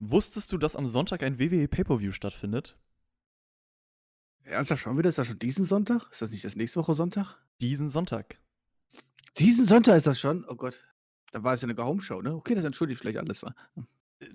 [0.00, 2.76] Wusstest du, dass am Sonntag ein WWE Pay-Per-View stattfindet?
[4.44, 5.08] Ernsthaft schon wieder?
[5.08, 6.08] Ist das schon diesen Sonntag?
[6.10, 7.36] Ist das nicht das nächste Woche Sonntag?
[7.60, 8.38] Diesen Sonntag.
[9.38, 10.44] Diesen Sonntag ist das schon?
[10.48, 10.84] Oh Gott.
[11.32, 12.34] Dann war es ja eine Home-Show, ne?
[12.34, 13.42] Okay, das entschuldigt vielleicht alles.
[13.42, 13.54] wa?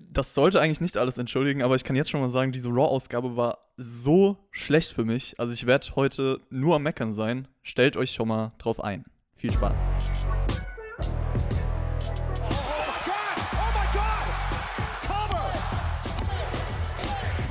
[0.00, 3.36] Das sollte eigentlich nicht alles entschuldigen, aber ich kann jetzt schon mal sagen, diese Raw-Ausgabe
[3.36, 5.38] war so schlecht für mich.
[5.40, 7.48] Also ich werde heute nur am Meckern sein.
[7.62, 9.04] Stellt euch schon mal drauf ein.
[9.34, 9.90] Viel Spaß.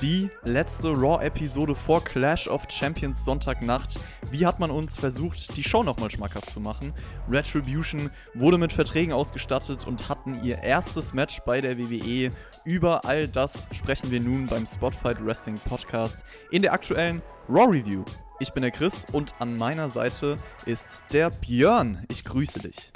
[0.00, 3.98] Die letzte Raw-Episode vor Clash of Champions Sonntagnacht.
[4.30, 6.94] Wie hat man uns versucht, die Show nochmal schmackhaft zu machen?
[7.28, 12.30] Retribution wurde mit Verträgen ausgestattet und hatten ihr erstes Match bei der WWE.
[12.64, 18.04] Über all das sprechen wir nun beim Spotfight Wrestling Podcast in der aktuellen Raw Review.
[18.38, 22.04] Ich bin der Chris und an meiner Seite ist der Björn.
[22.08, 22.92] Ich grüße dich.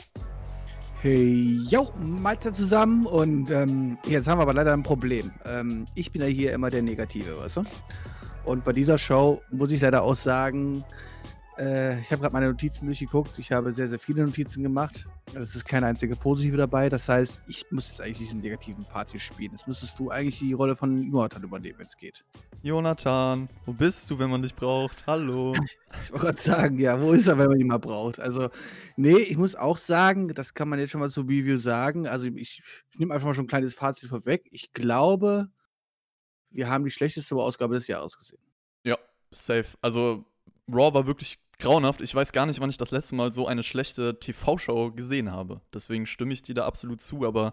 [1.03, 5.33] Hey, yo, Mahlzeit zusammen und ähm, jetzt haben wir aber leider ein Problem.
[5.45, 7.63] Ähm, ich bin ja hier immer der Negative, weißt du?
[8.45, 10.85] Und bei dieser Show muss ich leider auch sagen,
[11.63, 13.39] äh, ich habe gerade meine Notizen durchgeguckt.
[13.39, 15.07] Ich habe sehr, sehr viele Notizen gemacht.
[15.33, 16.89] Es ist keine einzige positive dabei.
[16.89, 19.53] Das heißt, ich muss jetzt eigentlich diesen negativen Party spielen.
[19.53, 22.25] Jetzt müsstest du eigentlich die Rolle von Jonathan übernehmen, wenn es geht.
[22.63, 25.07] Jonathan, wo bist du, wenn man dich braucht?
[25.07, 25.55] Hallo.
[26.03, 28.19] Ich wollte gerade sagen, ja, wo ist er, wenn man ihn mal braucht?
[28.19, 28.49] Also,
[28.97, 32.07] nee, ich muss auch sagen, das kann man jetzt schon mal zur Review sagen.
[32.07, 34.49] Also, ich, ich nehme einfach mal schon ein kleines Fazit vorweg.
[34.51, 35.51] Ich glaube,
[36.51, 38.41] wir haben die schlechteste Ausgabe des Jahres gesehen.
[38.85, 38.97] Ja,
[39.31, 39.67] safe.
[39.83, 40.25] Also,
[40.69, 42.01] Raw war wirklich grauenhaft.
[42.01, 45.61] Ich weiß gar nicht, wann ich das letzte Mal so eine schlechte TV-Show gesehen habe.
[45.73, 47.25] Deswegen stimme ich dir da absolut zu.
[47.27, 47.53] Aber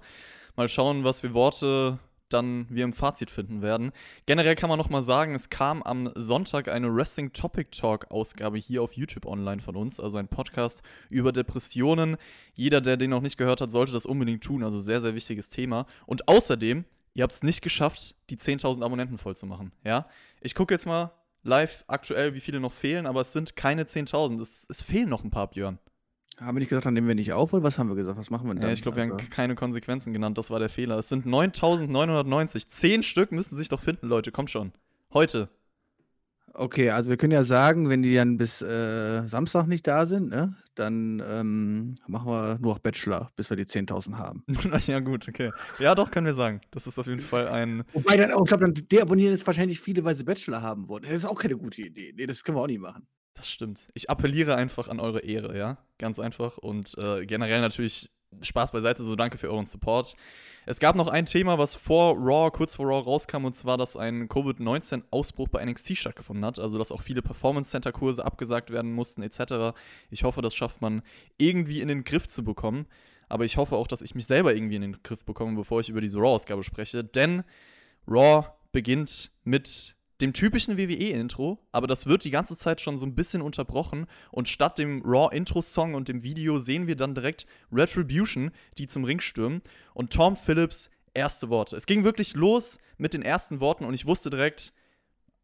[0.55, 1.99] mal schauen, was für Worte
[2.29, 3.91] dann wir im Fazit finden werden.
[4.25, 8.57] Generell kann man noch mal sagen, es kam am Sonntag eine Wrestling Topic Talk Ausgabe
[8.57, 12.17] hier auf YouTube online von uns, also ein Podcast über Depressionen.
[12.53, 15.49] Jeder, der den noch nicht gehört hat, sollte das unbedingt tun, also sehr sehr wichtiges
[15.49, 15.85] Thema.
[16.05, 20.07] Und außerdem, ihr habt es nicht geschafft, die 10.000 Abonnenten voll zu machen, ja?
[20.41, 21.11] Ich gucke jetzt mal
[21.43, 24.41] live aktuell, wie viele noch fehlen, aber es sind keine 10.000.
[24.41, 25.79] Es, es fehlen noch ein paar, Björn.
[26.39, 28.17] Haben wir nicht gesagt, dann nehmen wir nicht auf oder was haben wir gesagt?
[28.17, 30.59] Was machen wir denn Ja, ich glaube, wir haben Also, keine Konsequenzen genannt, das war
[30.59, 30.97] der Fehler.
[30.97, 32.69] Es sind 9.990.
[32.69, 34.71] Zehn Stück müssen sich doch finden, Leute, kommt schon.
[35.13, 35.49] Heute.
[36.53, 40.29] Okay, also wir können ja sagen, wenn die dann bis äh, Samstag nicht da sind,
[40.29, 44.43] ne, dann ähm, machen wir nur noch Bachelor, bis wir die 10.000 haben.
[44.87, 45.51] ja, gut, okay.
[45.77, 46.61] Ja, doch, können wir sagen.
[46.71, 47.83] Das ist auf jeden Fall ein.
[47.93, 51.03] Wobei dann, auch, ich glaube, dann deabonnieren jetzt wahrscheinlich viele, weil sie Bachelor haben wollen.
[51.03, 52.13] Das ist auch keine gute Idee.
[52.15, 53.07] Nee, das können wir auch nicht machen.
[53.33, 53.87] Das stimmt.
[53.93, 55.77] Ich appelliere einfach an eure Ehre, ja?
[55.97, 56.57] Ganz einfach.
[56.57, 58.09] Und äh, generell natürlich
[58.41, 60.15] Spaß beiseite, so danke für euren Support.
[60.69, 63.97] Es gab noch ein Thema, was vor Raw, kurz vor Raw rauskam, und zwar, dass
[63.97, 66.59] ein Covid-19-Ausbruch bei NXT stattgefunden hat.
[66.59, 69.75] Also, dass auch viele Performance-Center-Kurse abgesagt werden mussten, etc.
[70.11, 71.01] Ich hoffe, das schafft man
[71.39, 72.85] irgendwie in den Griff zu bekommen.
[73.29, 75.89] Aber ich hoffe auch, dass ich mich selber irgendwie in den Griff bekomme, bevor ich
[75.89, 77.03] über diese Raw-Ausgabe spreche.
[77.03, 77.43] Denn
[78.07, 83.15] Raw beginnt mit dem typischen WWE-Intro, aber das wird die ganze Zeit schon so ein
[83.15, 84.05] bisschen unterbrochen.
[84.31, 89.21] Und statt dem Raw-Intro-Song und dem Video sehen wir dann direkt Retribution, die zum Ring
[89.21, 89.61] stürmen.
[89.93, 91.75] Und Tom Phillips erste Worte.
[91.75, 94.73] Es ging wirklich los mit den ersten Worten und ich wusste direkt,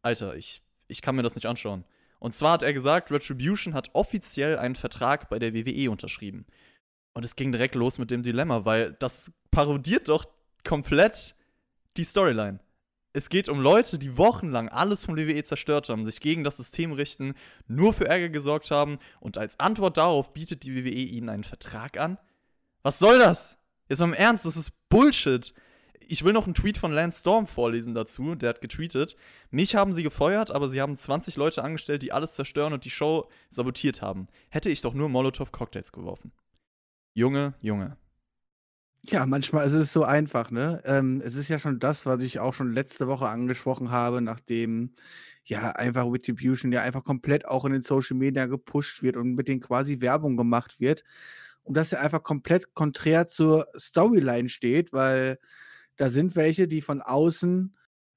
[0.01, 1.85] Alter, ich, ich kann mir das nicht anschauen.
[2.19, 6.45] Und zwar hat er gesagt, Retribution hat offiziell einen Vertrag bei der WWE unterschrieben.
[7.13, 10.25] Und es ging direkt los mit dem Dilemma, weil das parodiert doch
[10.63, 11.35] komplett
[11.97, 12.59] die Storyline.
[13.15, 16.91] Es geht um Leute, die wochenlang alles vom WWE zerstört haben, sich gegen das System
[16.91, 17.33] richten,
[17.65, 21.97] nur für Ärger gesorgt haben und als Antwort darauf bietet die WWE ihnen einen Vertrag
[21.97, 22.17] an?
[22.83, 23.57] Was soll das?
[23.87, 25.53] Jetzt mal im Ernst, das ist Bullshit.
[26.05, 28.35] Ich will noch einen Tweet von Lance Storm vorlesen dazu.
[28.35, 29.15] Der hat getweetet:
[29.49, 32.89] Mich haben sie gefeuert, aber sie haben 20 Leute angestellt, die alles zerstören und die
[32.89, 34.27] Show sabotiert haben.
[34.49, 36.33] Hätte ich doch nur Molotow-Cocktails geworfen.
[37.13, 37.95] Junge, Junge.
[39.07, 40.81] Ja, manchmal ist es so einfach, ne?
[40.85, 44.95] Ähm, es ist ja schon das, was ich auch schon letzte Woche angesprochen habe, nachdem
[45.43, 49.47] ja einfach Retribution ja einfach komplett auch in den Social Media gepusht wird und mit
[49.47, 51.03] denen quasi Werbung gemacht wird.
[51.63, 55.37] Und dass er einfach komplett konträr zur Storyline steht, weil
[55.97, 57.75] da sind welche, die von außen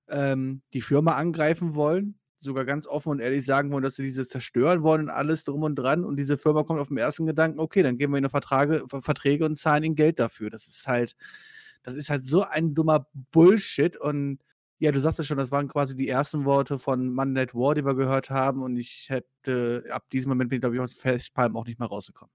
[0.09, 4.26] ähm, die Firma angreifen wollen, sogar ganz offen und ehrlich sagen wollen, dass sie diese
[4.26, 6.05] zerstören wollen und alles drum und dran.
[6.05, 9.02] Und diese Firma kommt auf den ersten Gedanken, okay, dann geben wir ihnen Vertrage, Ver-
[9.02, 10.50] Verträge und zahlen ihnen Geld dafür.
[10.50, 11.17] Das ist halt,
[11.82, 13.96] das ist halt so ein dummer Bullshit.
[13.96, 14.38] Und
[14.79, 17.75] ja, du sagst es schon, das waren quasi die ersten Worte von Monday Night War,
[17.75, 18.62] die wir gehört haben.
[18.62, 21.88] Und ich hätte ab diesem Moment bin ich, glaube ich, aus Facepalm auch nicht mehr
[21.88, 22.32] rausgekommen.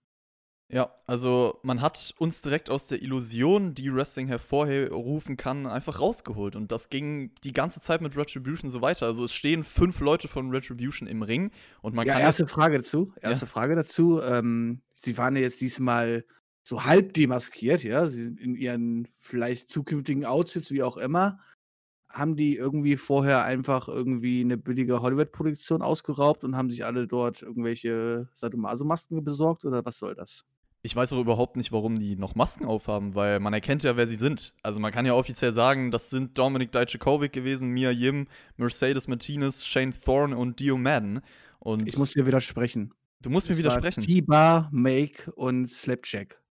[0.74, 6.56] Ja, also man hat uns direkt aus der Illusion, die Wrestling hervorrufen kann, einfach rausgeholt.
[6.56, 9.06] Und das ging die ganze Zeit mit Retribution so weiter.
[9.06, 11.52] Also es stehen fünf Leute von Retribution im Ring
[11.84, 12.24] und man Ja, kann.
[12.24, 13.14] erste Frage dazu.
[13.22, 14.20] Erste Frage dazu.
[14.22, 16.25] Ähm, Sie waren ja jetzt diesmal
[16.64, 18.10] so halb demaskiert, ja.
[18.10, 21.40] Sie sind in ihren vielleicht zukünftigen Outfits, wie auch immer.
[22.10, 27.42] Haben die irgendwie vorher einfach irgendwie eine billige Hollywood-Produktion ausgeraubt und haben sich alle dort
[27.44, 30.46] irgendwelche Sadomaso-Masken besorgt oder was soll das?
[30.85, 34.06] Ich weiß auch überhaupt nicht, warum die noch Masken aufhaben, weil man erkennt ja, wer
[34.06, 34.53] sie sind.
[34.63, 38.27] Also man kann ja offiziell sagen, das sind Dominik Dijakovic gewesen, Mia Yim,
[38.57, 41.21] Mercedes Martinez, Shane Thorne und Dio Madden.
[41.59, 42.94] Und Ich muss dir widersprechen.
[43.21, 44.01] du musst mir Es war widersprechen.
[44.03, 46.41] T-Bar, Make und Slapjack.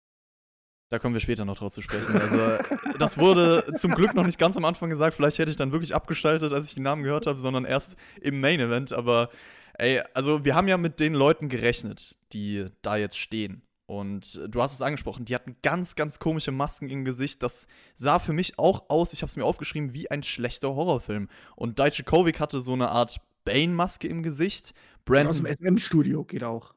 [0.89, 2.15] Da kommen wir später noch drauf zu sprechen.
[2.17, 2.65] Also,
[2.99, 5.15] das wurde zum Glück noch nicht ganz am Anfang gesagt.
[5.15, 8.41] Vielleicht hätte ich dann wirklich abgeschaltet, als ich die Namen gehört habe, sondern erst im
[8.41, 8.95] Main Event.
[8.95, 9.29] Aber
[9.75, 13.63] ey, also wir haben ja mit den Leuten gerechnet, die da jetzt stehen.
[13.93, 17.43] Und äh, du hast es angesprochen, die hatten ganz, ganz komische Masken im Gesicht.
[17.43, 21.29] Das sah für mich auch aus, ich habe es mir aufgeschrieben, wie ein schlechter Horrorfilm.
[21.57, 24.73] Und Dijakovic hatte so eine Art Bane-Maske im Gesicht.
[24.73, 26.73] Aus dem Brandon SM-Studio geht auch.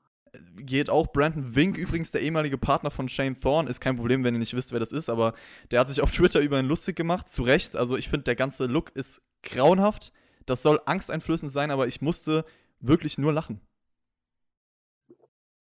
[0.58, 1.08] geht auch.
[1.08, 4.54] Brandon Wink, übrigens der ehemalige Partner von Shane Thorne, ist kein Problem, wenn ihr nicht
[4.54, 5.36] wisst, wer das ist, aber
[5.72, 7.30] der hat sich auf Twitter über ihn lustig gemacht.
[7.30, 7.78] Zu Recht.
[7.78, 10.12] Also ich finde, der ganze Look ist grauenhaft.
[10.46, 12.44] Das soll angsteinflößend sein, aber ich musste
[12.82, 13.62] wirklich nur lachen.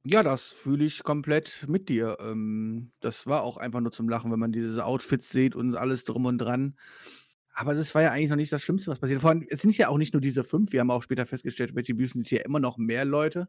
[0.06, 2.18] Ja, das fühle ich komplett mit dir.
[2.20, 6.04] Ähm, das war auch einfach nur zum Lachen, wenn man diese Outfits sieht und alles
[6.04, 6.76] drum und dran.
[7.54, 9.20] Aber das war ja eigentlich noch nicht das Schlimmste, was passiert.
[9.22, 10.72] Vor allem, es sind ja auch nicht nur diese fünf.
[10.72, 13.48] Wir haben auch später festgestellt, Retribution sind hier immer noch mehr Leute.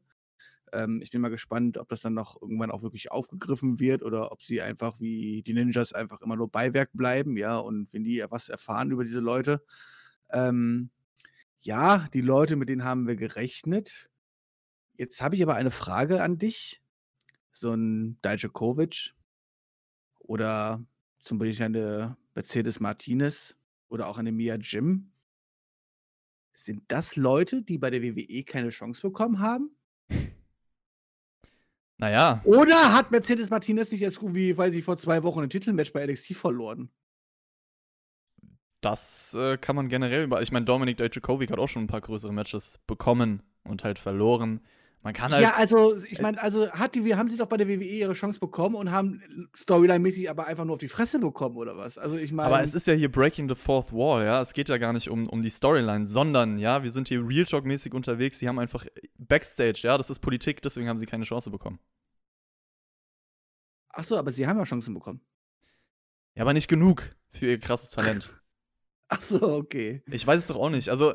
[0.73, 4.31] Ähm, ich bin mal gespannt, ob das dann noch irgendwann auch wirklich aufgegriffen wird oder
[4.31, 8.23] ob sie einfach wie die Ninjas einfach immer nur Beiwerk bleiben, ja, und wenn die
[8.29, 9.63] was erfahren über diese Leute.
[10.31, 10.91] Ähm,
[11.61, 14.09] ja, die Leute, mit denen haben wir gerechnet.
[14.97, 16.81] Jetzt habe ich aber eine Frage an dich.
[17.51, 19.13] So ein Dijakovic
[20.19, 20.85] oder
[21.19, 23.55] zum Beispiel eine Mercedes Martinez
[23.87, 25.11] oder auch eine Mia Jim.
[26.53, 29.71] Sind das Leute, die bei der WWE keine Chance bekommen haben?
[31.97, 35.93] Naja, Oder hat Mercedes Martinez nicht erst irgendwie, weil sie vor zwei Wochen ein Titelmatch
[35.93, 36.89] bei NXT verloren?
[38.85, 40.41] das äh, kann man generell über.
[40.43, 44.61] Ich meine, Dominik Dijakovic hat auch schon ein paar größere Matches bekommen und halt verloren.
[45.05, 45.43] Man kann halt.
[45.43, 48.13] Ja, also ich meine, also hat die, wir haben sie doch bei der WWE ihre
[48.13, 49.21] Chance bekommen und haben
[49.55, 51.99] Storyline-mäßig aber einfach nur auf die Fresse bekommen oder was?
[51.99, 54.41] Also ich meine, Aber es ist ja hier Breaking the Fourth Wall, ja.
[54.41, 57.45] Es geht ja gar nicht um, um die Storyline, sondern, ja, wir sind hier Real
[57.45, 58.39] Talk-mäßig unterwegs.
[58.39, 58.83] Sie haben einfach
[59.19, 61.77] Backstage, ja, das ist Politik, deswegen haben sie keine Chance bekommen.
[63.89, 65.21] ach so, aber sie haben ja Chancen bekommen.
[66.33, 68.41] Ja, aber nicht genug für ihr krasses Talent.
[69.07, 70.01] Ach so, okay.
[70.09, 70.89] Ich weiß es doch auch nicht.
[70.89, 71.13] Also,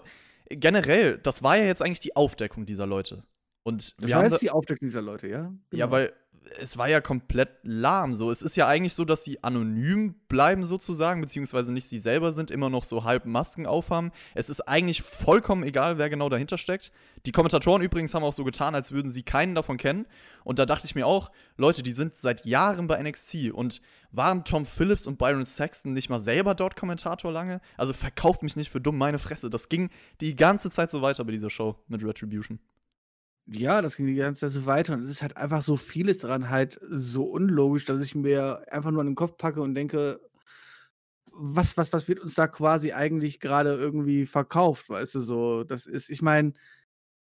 [0.49, 3.25] generell, das war ja jetzt eigentlich die Aufdeckung dieser Leute.
[3.63, 5.53] Und Das war jetzt die Aufdeckung dieser Leute, ja?
[5.73, 5.91] Ja, Genau.
[5.91, 6.13] weil
[6.59, 8.31] es war ja komplett lahm so.
[8.31, 12.51] Es ist ja eigentlich so, dass sie anonym bleiben sozusagen, beziehungsweise nicht sie selber sind,
[12.51, 14.11] immer noch so halb Masken aufhaben.
[14.35, 16.93] Es ist eigentlich vollkommen egal, wer genau dahinter steckt.
[17.27, 20.07] Die Kommentatoren übrigens haben auch so getan, als würden sie keinen davon kennen.
[20.43, 24.45] Und da dachte ich mir auch, Leute, die sind seit Jahren bei NXT und waren
[24.45, 27.61] Tom Phillips und Byron Saxton nicht mal selber dort Kommentator lange?
[27.77, 29.51] Also verkauft mich nicht für dumm, meine Fresse.
[29.51, 29.91] Das ging
[30.23, 32.59] die ganze Zeit so weiter bei dieser Show mit Retribution.
[33.53, 36.19] Ja, das ging die ganze Zeit so weiter und es ist halt einfach so vieles
[36.19, 40.21] daran halt so unlogisch, dass ich mir einfach nur an den Kopf packe und denke,
[41.33, 45.87] was, was, was wird uns da quasi eigentlich gerade irgendwie verkauft, weißt du, so, das
[45.87, 46.53] ist, ich meine,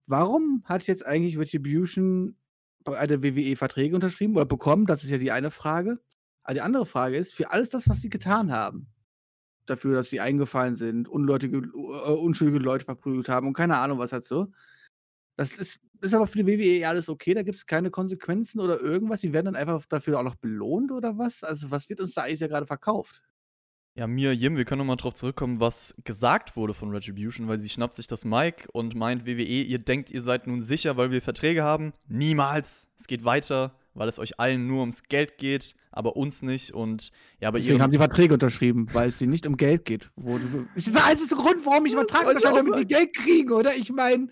[0.05, 2.35] warum hat jetzt eigentlich Retribution
[2.83, 4.87] bei der WWE Verträge unterschrieben oder bekommen?
[4.87, 5.99] Das ist ja die eine Frage.
[6.43, 8.87] Aber die andere Frage ist, für alles das, was sie getan haben,
[9.65, 14.11] dafür, dass sie eingefallen sind, unleutige, äh, unschuldige Leute verprügelt haben und keine Ahnung, was
[14.11, 14.51] halt so,
[15.37, 18.79] das ist, ist aber für die WWE alles okay, da gibt es keine Konsequenzen oder
[18.79, 19.21] irgendwas.
[19.21, 21.43] Sie werden dann einfach dafür auch noch belohnt oder was?
[21.43, 23.21] Also, was wird uns da eigentlich ja gerade verkauft?
[23.95, 27.67] Ja, Mia Yim, wir können nochmal drauf zurückkommen, was gesagt wurde von Retribution, weil sie
[27.67, 31.21] schnappt sich das Mic und meint, WWE, ihr denkt, ihr seid nun sicher, weil wir
[31.21, 31.91] Verträge haben.
[32.07, 32.87] Niemals.
[32.97, 36.71] Es geht weiter, weil es euch allen nur ums Geld geht, aber uns nicht.
[36.73, 40.09] Und ja, bei Deswegen haben die Verträge unterschrieben, weil es denen nicht um Geld geht.
[40.15, 43.51] Wo, du- ist der einzige Grund, warum ich Vertrag auch unterschreibe, damit die Geld kriegen,
[43.51, 43.75] oder?
[43.75, 44.27] Ich meine,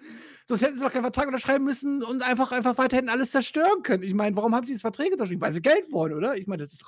[0.47, 3.83] sonst hätten sie doch keinen Vertrag unterschreiben müssen und einfach, einfach weiter hätten alles zerstören
[3.83, 4.03] können.
[4.03, 5.41] Ich meine, warum haben sie das Verträge unterschrieben?
[5.41, 6.37] Weil sie Geld wollen, oder?
[6.37, 6.83] Ich meine, das ist.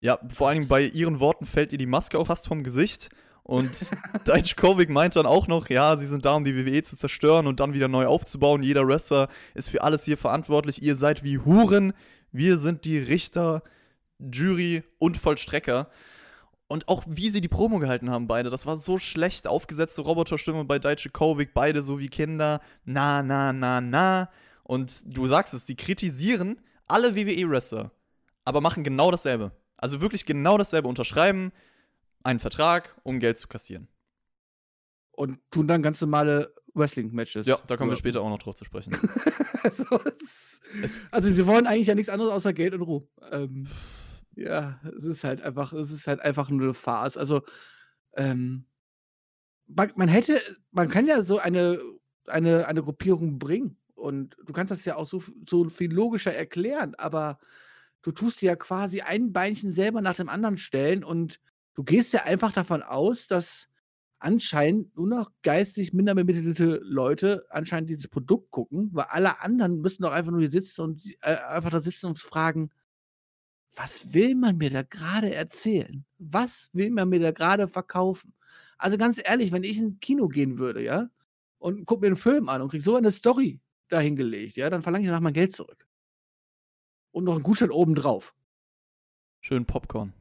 [0.00, 3.10] Ja, vor allem bei ihren Worten fällt ihr die Maske auf fast vom Gesicht.
[3.42, 3.90] Und
[4.26, 7.60] Dijakovic meint dann auch noch, ja, sie sind da, um die WWE zu zerstören und
[7.60, 8.62] dann wieder neu aufzubauen.
[8.62, 10.82] Jeder Wrestler ist für alles hier verantwortlich.
[10.82, 11.92] Ihr seid wie Huren.
[12.32, 13.62] Wir sind die Richter,
[14.18, 15.88] Jury und Vollstrecker.
[16.68, 19.48] Und auch wie sie die Promo gehalten haben, beide, das war so schlecht.
[19.48, 22.60] Aufgesetzte Roboterstimme bei Dijakovic, beide so wie Kinder.
[22.84, 24.28] Na, na, na, na.
[24.62, 27.90] Und du sagst es, sie kritisieren, alle WWE-Wrestler,
[28.44, 29.50] aber machen genau dasselbe.
[29.76, 30.86] Also wirklich genau dasselbe.
[30.86, 31.50] Unterschreiben
[32.22, 33.88] einen Vertrag, um Geld zu kassieren.
[35.12, 37.46] Und tun dann ganz normale Wrestling-Matches.
[37.46, 38.96] Ja, da kommen wir später auch noch drauf zu sprechen.
[39.62, 43.08] also, es, also, sie wollen eigentlich ja nichts anderes außer Geld und Ruhm.
[43.30, 43.68] Ähm,
[44.34, 47.16] ja, es ist halt einfach, es ist halt einfach nur eine Farce.
[47.16, 47.42] Also,
[48.14, 48.66] ähm,
[49.66, 51.78] man, man hätte, man kann ja so eine,
[52.26, 53.76] eine, eine Gruppierung bringen.
[53.94, 57.38] Und du kannst das ja auch so, so viel logischer erklären, aber
[58.02, 61.38] du tust dir ja quasi ein Beinchen selber nach dem anderen stellen und
[61.74, 63.68] du gehst ja einfach davon aus, dass
[64.18, 70.02] anscheinend nur noch geistig minder bemittelte Leute anscheinend dieses Produkt gucken, weil alle anderen müssen
[70.02, 72.70] doch einfach nur hier sitzen und äh, einfach da sitzen und fragen,
[73.74, 76.04] was will man mir da gerade erzählen?
[76.18, 78.34] Was will man mir da gerade verkaufen?
[78.78, 81.08] Also ganz ehrlich, wenn ich ins Kino gehen würde, ja,
[81.58, 85.04] und gucke mir einen Film an und kriege so eine Story dahingelegt, ja, dann verlange
[85.04, 85.86] ich danach mein Geld zurück.
[87.12, 88.34] Und noch einen Gutschein obendrauf.
[89.40, 90.12] Schön Popcorn.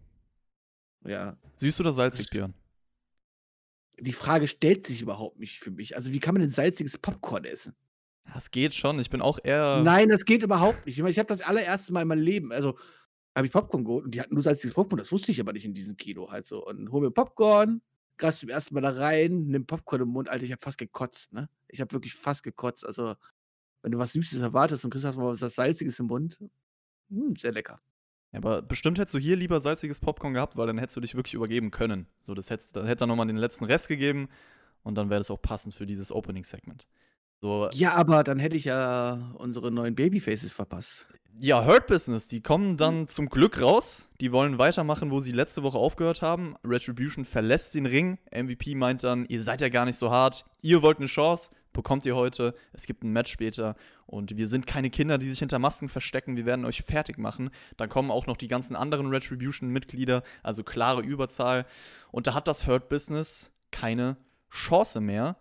[1.06, 1.38] Ja.
[1.58, 2.54] Süß oder salzig, Björn?
[4.00, 5.96] Die Frage stellt sich überhaupt nicht für mich.
[5.96, 7.76] Also, wie kann man denn salziges Popcorn essen?
[8.34, 9.00] Das geht schon.
[9.00, 9.82] Ich bin auch eher.
[9.84, 10.98] Nein, das geht überhaupt nicht.
[10.98, 12.78] Ich, meine, ich habe das allererste Mal in meinem Leben, also
[13.36, 15.00] habe ich Popcorn geholt und die hatten nur salziges Popcorn.
[15.00, 16.66] Das wusste ich aber nicht in diesem Kino halt so.
[16.66, 17.82] Und hol mir Popcorn,
[18.18, 20.30] greif zum ersten Mal da rein, nimm Popcorn im Mund.
[20.30, 21.50] Alter, ich habe fast gekotzt, ne?
[21.68, 22.86] Ich habe wirklich fast gekotzt.
[22.86, 23.16] Also,
[23.82, 26.38] wenn du was Süßes erwartest und kriegst mal was Salziges im Mund,
[27.10, 27.82] hm, sehr lecker.
[28.32, 31.16] Ja, aber bestimmt hättest du hier lieber salziges Popcorn gehabt, weil dann hättest du dich
[31.16, 32.08] wirklich übergeben können.
[32.22, 34.30] So, das hättest, dann hätte er nochmal den letzten Rest gegeben
[34.84, 36.86] und dann wäre das auch passend für dieses Opening-Segment.
[37.42, 41.08] So, ja, aber dann hätte ich ja unsere neuen Babyfaces verpasst.
[41.42, 44.10] Ja, Hurt Business, die kommen dann zum Glück raus.
[44.20, 46.56] Die wollen weitermachen, wo sie letzte Woche aufgehört haben.
[46.66, 48.18] Retribution verlässt den Ring.
[48.30, 50.44] MVP meint dann, ihr seid ja gar nicht so hart.
[50.62, 52.56] Ihr wollt eine Chance bekommt ihr heute.
[52.74, 56.36] Es gibt ein Match später und wir sind keine Kinder, die sich hinter Masken verstecken.
[56.36, 57.50] Wir werden euch fertig machen.
[57.78, 61.66] Dann kommen auch noch die ganzen anderen Retribution-Mitglieder, also klare Überzahl.
[62.12, 64.18] Und da hat das Hurt Business keine
[64.52, 65.38] Chance mehr.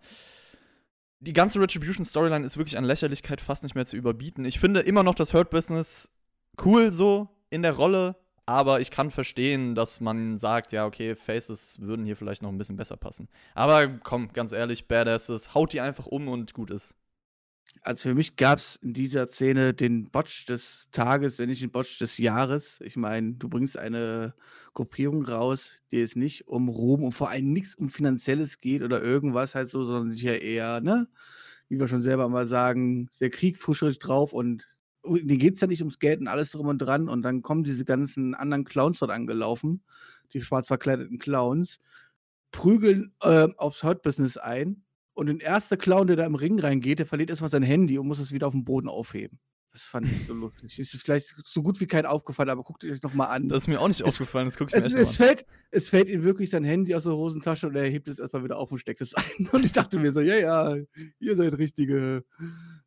[1.19, 4.45] Die ganze Retribution-Storyline ist wirklich an Lächerlichkeit fast nicht mehr zu überbieten.
[4.45, 6.15] Ich finde immer noch das Hurt Business
[6.63, 8.15] cool so in der Rolle,
[8.49, 12.57] aber ich kann verstehen, dass man sagt, ja, okay, Faces würden hier vielleicht noch ein
[12.57, 13.29] bisschen besser passen.
[13.53, 16.95] Aber komm, ganz ehrlich, Badasses, haut die einfach um und gut ist.
[17.83, 21.69] Also für mich gab es in dieser Szene den Botch des Tages, wenn nicht den
[21.69, 22.81] Botch des Jahres.
[22.83, 24.33] Ich meine, du bringst eine
[24.73, 28.99] Gruppierung raus, die es nicht um Ruhm und vor allem nichts um Finanzielles geht oder
[28.99, 31.07] irgendwas halt so, sondern sich ja eher, ne,
[31.67, 34.65] wie wir schon selber mal sagen, der Krieg fuschelt drauf und
[35.05, 37.09] denen geht es ja nicht ums Geld und alles drum und dran.
[37.09, 39.83] Und dann kommen diese ganzen anderen Clowns dort angelaufen,
[40.33, 41.79] die schwarz verkleideten Clowns,
[42.51, 44.83] prügeln äh, aufs Hurt-Business ein.
[45.13, 48.07] Und der erste Clown, der da im Ring reingeht, der verliert erstmal sein Handy und
[48.07, 49.39] muss es wieder auf den Boden aufheben.
[49.71, 50.79] Das fand ich so lustig.
[50.79, 53.47] Ist vielleicht so gut wie kein aufgefallen, aber guckt euch noch mal an.
[53.49, 55.89] Das ist mir auch nicht es, aufgefallen, das guckt ich mir es, es, fällt, es
[55.89, 58.71] fällt ihm wirklich sein Handy aus der Hosentasche und er hebt es erstmal wieder auf
[58.71, 59.47] und steckt es ein.
[59.51, 60.75] Und ich dachte mir so, ja, ja,
[61.19, 62.23] ihr seid richtige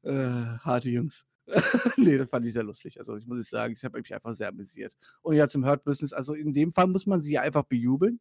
[0.02, 1.24] äh, harte Jungs.
[1.96, 2.98] nee, das fand ich sehr lustig.
[2.98, 4.96] Also ich muss ich sagen, ich habe mich einfach sehr amüsiert.
[5.22, 8.20] Und ja, zum Hurt Business, also in dem Fall muss man sie ja einfach bejubeln,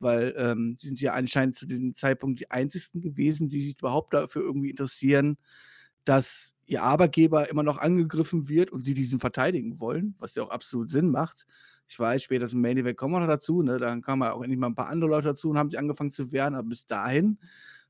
[0.00, 4.14] weil ähm, sie sind ja anscheinend zu dem Zeitpunkt die einzigsten gewesen, die sich überhaupt
[4.14, 5.38] dafür irgendwie interessieren,
[6.04, 10.50] dass ihr Arbeitgeber immer noch angegriffen wird und sie diesen verteidigen wollen, was ja auch
[10.50, 11.46] absolut Sinn macht.
[11.88, 13.78] Ich weiß, später zum Main Event kommen wir noch dazu, ne?
[13.78, 16.32] Dann kamen auch endlich mal ein paar andere Leute dazu und haben sich angefangen zu
[16.32, 17.38] wehren, aber bis dahin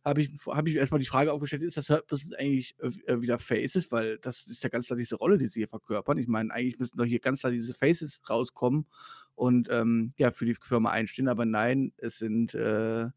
[0.04, 3.92] habe ich, hab ich erstmal die Frage aufgestellt, ist das Hurt eigentlich äh, wieder Faces?
[3.92, 6.19] Weil das ist ja ganz klar diese Rolle, die sie hier verkörpern.
[6.19, 8.87] Ich meine, eigentlich müssten doch hier ganz klar diese Faces rauskommen
[9.35, 11.28] und ähm, ja, für die Firma einstehen.
[11.28, 13.09] Aber nein, es sind äh,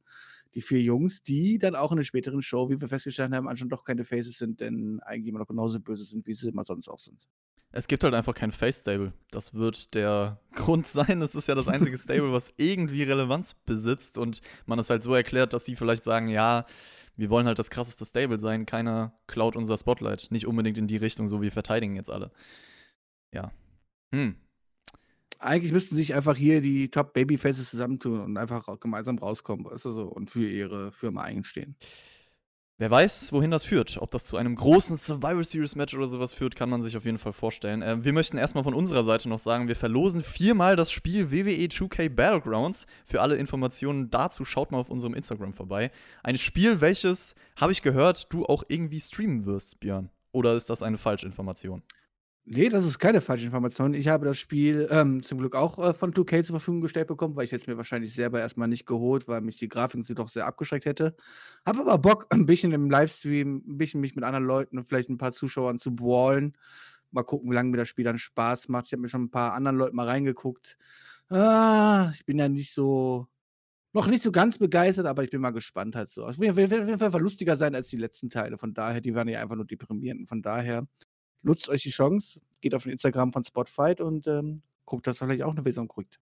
[0.54, 3.74] die vier Jungs, die dann auch in der späteren Show, wie wir festgestellt haben, anscheinend
[3.74, 6.90] doch keine Faces sind, denn eigentlich immer noch genauso böse sind, wie sie immer sonst
[6.90, 7.28] auch sind.
[7.75, 9.13] Es gibt halt einfach kein Face-Stable.
[9.32, 11.22] Das wird der Grund sein.
[11.24, 15.13] Es ist ja das einzige Stable, was irgendwie Relevanz besitzt und man es halt so
[15.13, 16.65] erklärt, dass sie vielleicht sagen, ja,
[17.15, 20.27] wir wollen halt das krasseste Stable sein, keiner klaut unser Spotlight.
[20.30, 22.32] Nicht unbedingt in die Richtung, so wir verteidigen jetzt alle.
[23.34, 23.51] Ja.
[24.13, 24.36] Hm.
[25.39, 29.92] Eigentlich müssten sich einfach hier die Top Babyfaces zusammentun und einfach gemeinsam rauskommen, weißt du
[29.92, 31.75] so, und für ihre Firma einstehen.
[32.84, 33.98] Wer weiß, wohin das führt.
[34.02, 37.06] Ob das zu einem großen Survivor Series Match oder sowas führt, kann man sich auf
[37.06, 37.82] jeden Fall vorstellen.
[37.82, 41.68] Äh, wir möchten erstmal von unserer Seite noch sagen, wir verlosen viermal das Spiel WWE
[41.68, 42.86] 2K Battlegrounds.
[43.06, 45.92] Für alle Informationen dazu schaut mal auf unserem Instagram vorbei.
[46.24, 50.10] Ein Spiel, welches, habe ich gehört, du auch irgendwie streamen wirst, Björn.
[50.34, 51.84] Oder ist das eine Falschinformation?
[52.46, 53.94] Nee, das ist keine falsche Information.
[53.94, 57.38] Ich habe das Spiel, ähm, zum Glück auch, äh, von 2K zur Verfügung gestellt bekommen,
[57.38, 60.46] weil ich jetzt mir wahrscheinlich selber erstmal nicht geholt, weil mich die Grafik doch sehr
[60.46, 61.16] abgeschreckt hätte.
[61.66, 65.10] Habe aber Bock, ein bisschen im Livestream, ein bisschen mich mit anderen Leuten und vielleicht
[65.10, 66.58] ein paar Zuschauern zu brawlen.
[67.12, 68.88] Mal gucken, wie lange mir das Spiel dann Spaß macht.
[68.88, 70.78] Ich habe mir schon ein paar anderen Leuten mal reingeguckt.
[71.30, 73.28] Ah, ich bin ja nicht so,
[73.94, 76.28] noch nicht so ganz begeistert, aber ich bin mal gespannt halt so.
[76.28, 78.58] Es wird auf jeden Fall lustiger sein als die letzten Teile.
[78.58, 80.30] Von daher, die waren ja einfach nur deprimierend.
[80.30, 80.88] Von daher,
[81.44, 85.44] nutzt euch die Chance, geht auf den Instagram von Spotfight und ähm, guckt, dass vielleicht
[85.44, 86.20] auch eine Version kriegt.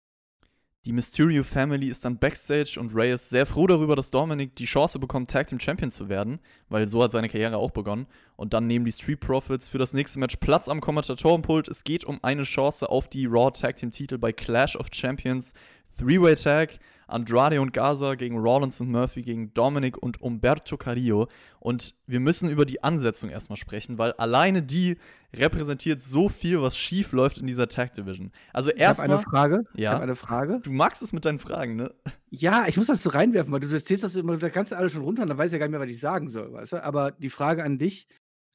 [0.87, 4.67] Die Mysterio Family ist dann backstage und Ray ist sehr froh darüber, dass Dominic die
[4.67, 8.07] Chance bekommt, Tag Team Champion zu werden, weil so hat seine Karriere auch begonnen.
[8.37, 11.67] Und dann nehmen die Street Profits für das nächste Match Platz am Kommentatorenpult.
[11.67, 15.55] Es geht um eine Chance auf die Raw Tag Team Titel bei Clash of Champions.
[15.99, 16.79] Three-Way Tag.
[17.07, 21.29] Andrade und Gaza gegen Rollins und Murphy gegen Dominic und Umberto Carrillo.
[21.61, 24.99] Und wir müssen über die Ansetzung erstmal sprechen, weil alleine die
[25.35, 28.33] repräsentiert so viel, was schief läuft in dieser Tag Division.
[28.53, 29.07] Also erstmal.
[29.07, 29.65] Ich habe eine Frage.
[29.75, 29.83] Ja.
[29.83, 30.61] Ich habe eine Frage.
[30.63, 31.95] Du magst es mit deinen Fragen, ne?
[32.31, 34.93] Ja, ich muss das so reinwerfen, weil du erzählst das immer, da kannst du alles
[34.93, 36.73] schon runter und dann weiß ich ja gar nicht mehr, was ich sagen soll, weißt
[36.73, 36.85] du?
[36.85, 38.09] Aber die Frage an dich: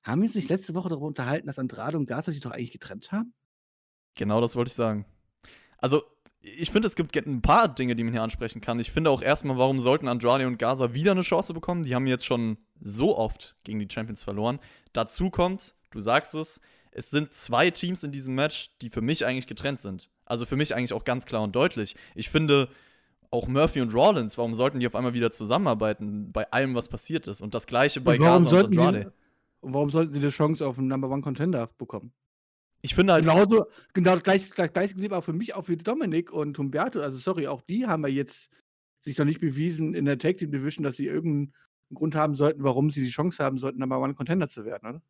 [0.04, 2.72] Haben wir uns nicht letzte Woche darüber unterhalten, dass Andrade und Gaza sich doch eigentlich
[2.72, 3.34] getrennt haben?
[4.16, 5.06] Genau das wollte ich sagen.
[5.78, 6.04] Also,
[6.42, 8.80] ich finde, es gibt ein paar Dinge, die man hier ansprechen kann.
[8.80, 11.84] Ich finde auch erstmal, warum sollten Andrade und Gaza wieder eine Chance bekommen?
[11.84, 14.60] Die haben jetzt schon so oft gegen die Champions verloren.
[14.94, 19.26] Dazu kommt, du sagst es, es sind zwei Teams in diesem Match, die für mich
[19.26, 20.10] eigentlich getrennt sind.
[20.26, 21.96] Also für mich eigentlich auch ganz klar und deutlich.
[22.16, 22.70] Ich finde,
[23.30, 27.28] auch Murphy und Rollins, warum sollten die auf einmal wieder zusammenarbeiten bei allem, was passiert
[27.28, 27.42] ist?
[27.42, 29.00] Und das gleiche bei Und Gaza und Andrade.
[29.00, 32.12] die, und warum sollten sie eine Chance auf einen Number One Contender bekommen?
[32.82, 36.32] Ich finde halt, Genauso, genau das gleiche, gleich, Prinzip auch für mich, auch für Dominik
[36.32, 37.00] und Humberto.
[37.00, 38.50] Also, sorry, auch die haben ja jetzt
[39.02, 41.54] sich noch nicht bewiesen in der Tag Team Division, dass sie irgendeinen
[41.94, 45.02] Grund haben sollten, warum sie die Chance haben sollten, Number One Contender zu werden, oder?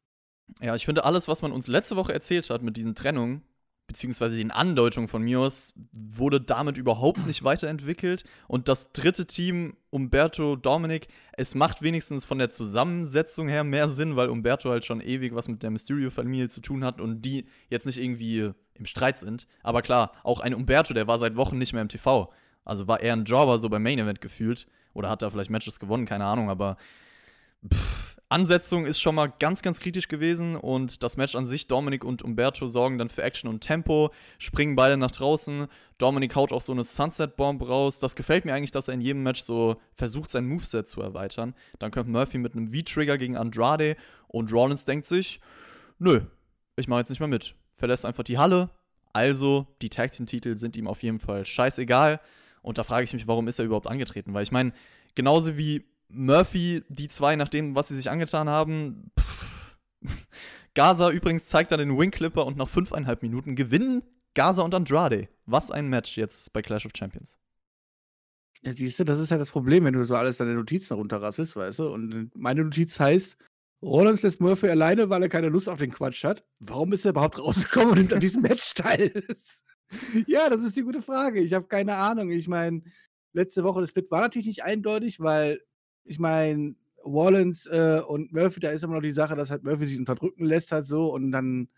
[0.59, 3.43] Ja, ich finde alles, was man uns letzte Woche erzählt hat mit diesen Trennungen,
[3.91, 8.24] beziehungsweise den Andeutungen von mir aus, wurde damit überhaupt nicht weiterentwickelt.
[8.48, 14.15] Und das dritte Team, Umberto, Dominic, es macht wenigstens von der Zusammensetzung her mehr Sinn,
[14.15, 17.86] weil Umberto halt schon ewig was mit der Mysterio-Familie zu tun hat und die jetzt
[17.86, 19.45] nicht irgendwie im Streit sind.
[19.62, 22.31] Aber klar, auch ein Umberto, der war seit Wochen nicht mehr im TV.
[22.63, 24.67] Also war er ein Jobber so beim Main Event gefühlt.
[24.93, 26.77] Oder hat er vielleicht Matches gewonnen, keine Ahnung, aber
[27.69, 32.06] pff, Ansetzung ist schon mal ganz, ganz kritisch gewesen und das Match an sich, Dominik
[32.06, 35.67] und Umberto sorgen dann für Action und Tempo, springen beide nach draußen.
[35.98, 38.00] Dominik haut auch so eine Sunset-Bomb raus.
[38.00, 41.54] Das gefällt mir eigentlich, dass er in jedem Match so versucht, sein Moveset zu erweitern.
[41.78, 43.98] Dann kommt Murphy mit einem V-Trigger gegen Andrade
[44.30, 45.41] und Rollins denkt sich,
[46.00, 46.22] nö,
[46.78, 47.54] ich mache jetzt nicht mehr mit.
[47.74, 48.70] Verlässt einfach die Halle.
[49.12, 52.22] Also, die Tag Team-Titel sind ihm auf jeden Fall scheißegal.
[52.62, 54.34] Und da frage ich mich, warum ist er überhaupt angetreten?
[54.34, 54.72] Weil ich meine,
[55.15, 59.12] genauso wie Murphy, die zwei, nach dem, was sie sich angetan haben.
[60.74, 65.28] Gaza übrigens zeigt dann den Wing Clipper und nach fünfeinhalb Minuten gewinnen Gaza und Andrade.
[65.45, 67.38] Was ein Match jetzt bei Clash of Champions.
[68.63, 71.56] Ja, siehst du, das ist halt das Problem, wenn du so alles deine Notizen runterrasselst,
[71.56, 71.89] weißt du?
[71.89, 73.38] Und meine Notiz heißt,
[73.82, 76.45] Rollins lässt Murphy alleine, weil er keine Lust auf den Quatsch hat.
[76.60, 79.26] Warum ist er überhaupt rausgekommen und nimmt an diesem Match teil?
[80.28, 81.41] ja, das ist die gute Frage.
[81.41, 82.30] Ich habe keine Ahnung.
[82.30, 82.84] Ich meine,
[83.34, 85.60] letzte Woche das Split war natürlich nicht eindeutig, weil
[86.12, 89.88] ich meine, Rollins äh, und Murphy, da ist immer noch die Sache, dass halt Murphy
[89.88, 91.69] sich unterdrücken lässt halt so und dann,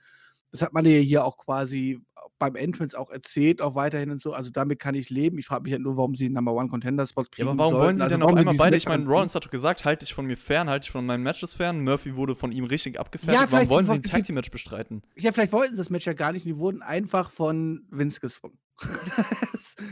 [0.51, 2.01] das hat man ja hier auch quasi
[2.39, 4.33] beim Entrance auch erzählt, auch weiterhin und so.
[4.33, 5.37] Also damit kann ich leben.
[5.37, 7.47] Ich frage mich halt nur, warum sie einen Number One Contender Spot kriegen.
[7.47, 7.85] Ja, aber warum sollten.
[7.85, 8.77] wollen sie also denn auf sie einmal diesen beide?
[8.77, 9.05] Ich meine.
[9.05, 11.83] Rollins hat doch gesagt, halt dich von mir fern, halt dich von meinen Matches fern.
[11.83, 13.41] Murphy wurde von ihm richtig abgefertigt.
[13.41, 15.03] Ja, warum wollen sie ein Tag Team Match bestreiten?
[15.15, 16.45] Ja, vielleicht wollten sie das Match ja gar nicht.
[16.45, 18.57] Die wurden einfach von Vince gezwungen.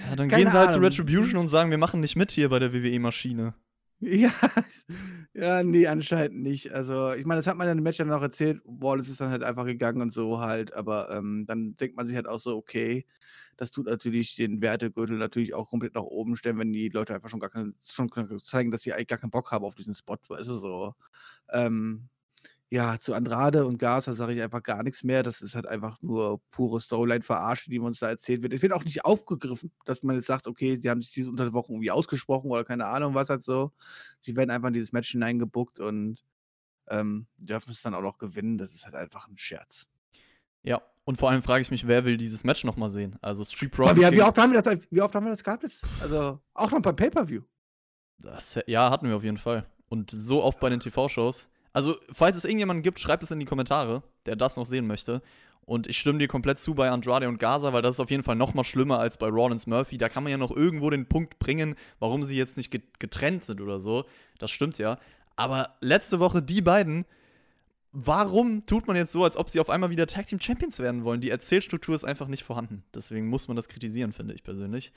[0.10, 0.90] Ja, dann Keine gehen sie halt zu Ahnung.
[0.90, 3.56] Retribution und sagen, wir machen nicht mit hier bei der WWE-Maschine.
[4.04, 4.32] Ja,
[5.34, 6.72] ja, nee, anscheinend nicht.
[6.74, 8.60] Also, ich meine, das hat man ja im Match dann noch erzählt.
[8.66, 10.74] Wallace ist dann halt einfach gegangen und so halt.
[10.74, 13.06] Aber ähm, dann denkt man sich halt auch so, okay,
[13.58, 17.30] das tut natürlich den Wertegürtel natürlich auch komplett nach oben stellen, wenn die Leute einfach
[17.30, 18.10] schon gar keinen, schon
[18.44, 20.18] zeigen, dass sie eigentlich gar keinen Bock haben auf diesen Spot.
[20.28, 20.96] Weißt du so.
[21.54, 22.10] Ähm,
[22.74, 25.24] ja, zu Andrade und Gaza sage ich einfach gar nichts mehr.
[25.24, 28.54] Das ist halt einfach nur pure Storyline-Verarsche, die uns da erzählt wird.
[28.54, 31.44] Es wird auch nicht aufgegriffen, dass man jetzt sagt, okay, sie haben sich diese unter
[31.44, 33.74] der Woche irgendwie ausgesprochen oder keine Ahnung, was halt so.
[34.22, 36.24] Sie werden einfach in dieses Match hineingebuckt und
[36.90, 38.58] ähm, dürfen es dann auch noch gewinnen.
[38.58, 39.88] Das ist halt einfach ein Scherz.
[40.64, 43.18] Ja, und vor allem frage ich mich, wer will dieses Match nochmal sehen?
[43.22, 45.64] Also Street Profits wie, wie, oft haben wir das, wie oft haben wir das gehabt
[45.64, 45.84] jetzt?
[46.00, 47.42] Also auch noch beim Pay-Per-View.
[48.20, 49.66] Das, ja, hatten wir auf jeden Fall.
[49.90, 51.50] Und so oft bei den TV-Shows.
[51.74, 55.22] Also, falls es irgendjemanden gibt, schreibt es in die Kommentare, der das noch sehen möchte.
[55.64, 58.24] Und ich stimme dir komplett zu bei Andrade und Gaza, weil das ist auf jeden
[58.24, 59.98] Fall noch mal schlimmer als bei Rollins Murphy.
[59.98, 63.46] Da kann man ja noch irgendwo den Punkt bringen, warum sie jetzt nicht get- getrennt
[63.46, 64.06] sind oder so.
[64.40, 64.98] Das stimmt ja.
[65.36, 67.06] Aber letzte Woche die beiden,
[67.94, 71.04] warum tut man jetzt so, als ob sie auf einmal wieder Tag Team Champions werden
[71.04, 71.22] wollen?
[71.22, 72.84] Die Erzählstruktur ist einfach nicht vorhanden.
[72.94, 74.92] Deswegen muss man das kritisieren, finde ich persönlich.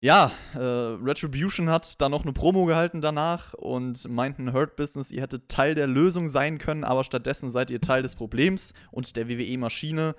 [0.00, 5.22] Ja, äh, Retribution hat dann noch eine Promo gehalten danach und meinten, Hurt Business, ihr
[5.22, 9.28] hättet Teil der Lösung sein können, aber stattdessen seid ihr Teil des Problems und der
[9.28, 10.14] WWE-Maschine.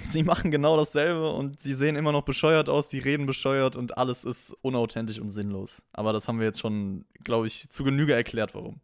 [0.00, 3.98] Sie machen genau dasselbe und sie sehen immer noch bescheuert aus, sie reden bescheuert und
[3.98, 5.82] alles ist unauthentisch und sinnlos.
[5.92, 8.80] Aber das haben wir jetzt schon, glaube ich, zu Genüge erklärt, warum.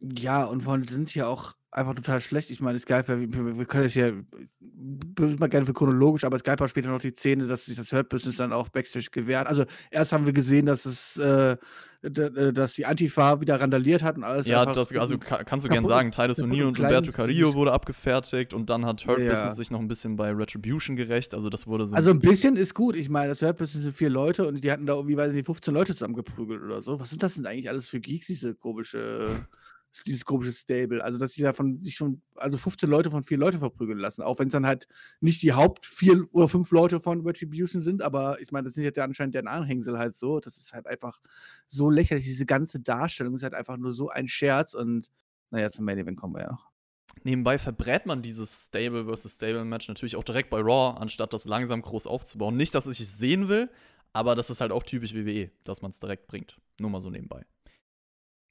[0.00, 2.50] Ja, und von sind ja auch einfach total schlecht.
[2.50, 4.12] Ich meine, es gab ja, wir, wir können es ja
[5.38, 7.92] mal gerne für chronologisch, aber es gab ja später noch die Szene, dass sich das
[7.92, 9.46] Hurt Business dann auch Backstage gewährt.
[9.46, 11.56] Also erst haben wir gesehen, dass es, äh,
[12.02, 14.46] äh dass die Antifa wieder randaliert hat und alles.
[14.46, 18.70] Ja, das, also kannst du gern sagen, Titus O'Neill und Umberto Carrillo wurde abgefertigt und
[18.70, 19.30] dann hat Hurt ja.
[19.30, 21.34] Business sich noch ein bisschen bei Retribution gerecht.
[21.34, 21.96] Also das wurde so.
[21.96, 22.96] Also ein bisschen ist gut.
[22.96, 25.46] Ich meine, das Hurt Business sind vier Leute und die hatten da irgendwie, weiß nicht,
[25.46, 26.98] 15 Leute zusammengeprügelt oder so.
[26.98, 29.46] Was sind das denn eigentlich alles für Geeks, diese komische
[30.06, 31.02] dieses komische Stable.
[31.02, 34.22] Also, dass sie davon sich schon, also 15 Leute von vier Leute verprügeln lassen.
[34.22, 34.86] Auch wenn es dann halt
[35.20, 38.84] nicht die Haupt vier oder fünf Leute von Retribution sind, aber ich meine, das sind
[38.84, 40.40] ja anscheinend deren Anhängsel halt so.
[40.40, 41.20] Das ist halt einfach
[41.68, 42.24] so lächerlich.
[42.24, 45.10] Diese ganze Darstellung ist halt einfach nur so ein Scherz und
[45.50, 46.68] naja, zum Main Event kommen wir ja noch.
[47.24, 51.46] Nebenbei verbrät man dieses Stable versus Stable Match natürlich auch direkt bei Raw, anstatt das
[51.46, 52.56] langsam groß aufzubauen.
[52.56, 53.70] Nicht, dass ich es sehen will,
[54.12, 56.58] aber das ist halt auch typisch WWE, dass man es direkt bringt.
[56.78, 57.44] Nur mal so nebenbei.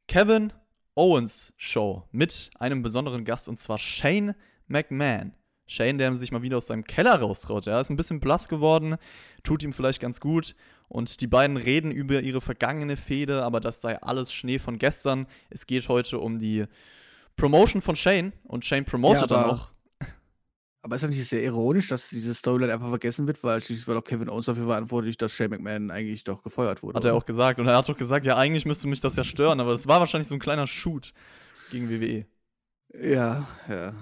[0.07, 0.53] Kevin
[0.97, 4.35] Owens Show mit einem besonderen Gast und zwar Shane
[4.67, 5.33] McMahon.
[5.67, 7.67] Shane, der sich mal wieder aus seinem Keller raustraut.
[7.67, 8.95] Er ist ein bisschen blass geworden,
[9.43, 10.55] tut ihm vielleicht ganz gut.
[10.87, 15.27] Und die beiden reden über ihre vergangene Fehde, aber das sei alles Schnee von gestern.
[15.49, 16.65] Es geht heute um die
[17.35, 19.71] Promotion von Shane und Shane promotet ja, dann auch
[20.87, 23.95] aber ist das nicht sehr ironisch, dass diese Storyline einfach vergessen wird, weil schließlich war
[23.95, 26.95] doch Kevin Owens dafür verantwortlich, dass Shane McMahon eigentlich doch gefeuert wurde.
[26.95, 27.59] Hat er auch gesagt.
[27.59, 29.99] Und er hat doch gesagt, ja, eigentlich müsste mich das ja stören, aber das war
[29.99, 31.13] wahrscheinlich so ein kleiner Shoot
[31.71, 32.25] gegen WWE.
[32.93, 33.93] Ja, ja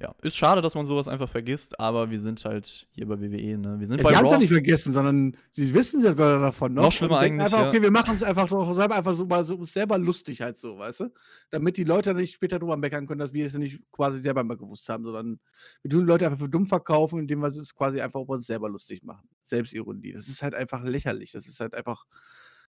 [0.00, 3.58] ja, ist schade, dass man sowas einfach vergisst, aber wir sind halt hier bei WWE,
[3.58, 3.78] ne?
[3.78, 6.40] Wir sind ja, bei sie haben es ja nicht vergessen, sondern sie wissen ja sogar
[6.40, 6.84] davon noch.
[6.84, 7.44] Noch schlimmer eigentlich.
[7.44, 7.68] Einfach, ja.
[7.68, 10.78] okay, wir machen es einfach doch selber, einfach so mal so selber lustig halt so,
[10.78, 11.12] weißt du?
[11.50, 14.56] Damit die Leute nicht später drüber meckern können, dass wir es nicht quasi selber mal
[14.56, 15.40] gewusst haben, sondern
[15.82, 18.46] wir tun die Leute einfach für dumm verkaufen, indem wir es quasi einfach über uns
[18.46, 19.28] selber lustig machen.
[19.44, 20.12] Selbstironie.
[20.12, 21.32] Das ist halt einfach lächerlich.
[21.32, 22.06] Das ist halt einfach,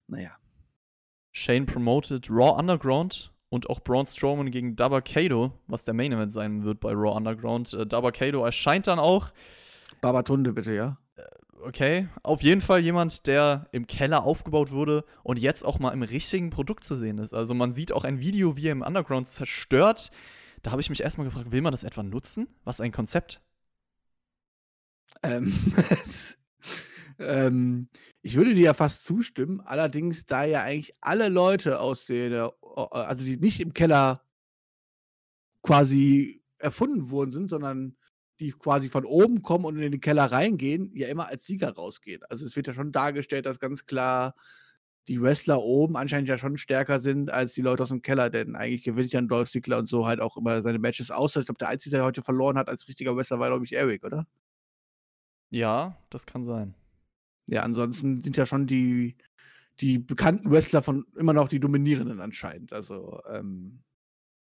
[0.08, 0.38] naja.
[1.34, 6.65] Shane promoted Raw Underground und auch Braun Strowman gegen Dabba-Kato, was der Main Event sein
[6.65, 7.74] wird bei Raw Underground.
[7.74, 9.32] Äh, Dabba-Kato erscheint dann auch.
[10.02, 10.98] Babatunde bitte, ja.
[11.15, 11.22] Äh,
[11.63, 16.04] okay, auf jeden Fall jemand, der im Keller aufgebaut wurde und jetzt auch mal im
[16.04, 17.34] richtigen Produkt zu sehen ist.
[17.34, 20.12] Also man sieht auch ein Video, wie er im Underground zerstört.
[20.62, 22.48] Da habe ich mich erstmal gefragt, will man das etwa nutzen?
[22.65, 23.41] Was ein Konzept?
[25.24, 25.54] Ähm,
[27.20, 27.88] ähm,
[28.22, 33.23] ich würde dir ja fast zustimmen, allerdings da ja eigentlich alle Leute aus der, also
[33.23, 34.21] die nicht im Keller
[35.61, 37.95] quasi erfunden worden sind, sondern
[38.39, 42.21] die quasi von oben kommen und in den Keller reingehen, ja immer als Sieger rausgehen.
[42.29, 44.35] Also es wird ja schon dargestellt, dass ganz klar
[45.07, 48.55] die Wrestler oben anscheinend ja schon stärker sind als die Leute aus dem Keller, denn
[48.55, 51.35] eigentlich gewinnt ja ein Dolph Ziggler und so halt auch immer seine Matches aus.
[51.35, 54.03] Ich glaube, der Einzige, der heute verloren hat als richtiger Wrestler, war, glaube ich, Eric,
[54.03, 54.27] oder?
[55.51, 56.73] Ja, das kann sein.
[57.45, 59.15] Ja, ansonsten sind ja schon die,
[59.81, 62.73] die bekannten Wrestler von immer noch die Dominierenden anscheinend.
[62.73, 63.83] Also, ähm,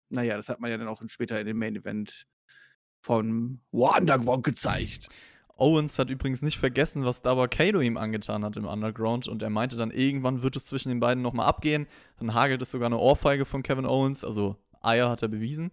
[0.09, 2.27] naja, das hat man ja dann auch später in dem Main Event
[2.99, 5.09] von War Underground gezeigt.
[5.55, 9.49] Owens hat übrigens nicht vergessen, was Daba Kato ihm angetan hat im Underground und er
[9.49, 11.87] meinte dann, irgendwann wird es zwischen den beiden nochmal abgehen.
[12.17, 15.71] Dann hagelt es sogar eine Ohrfeige von Kevin Owens, also Eier hat er bewiesen.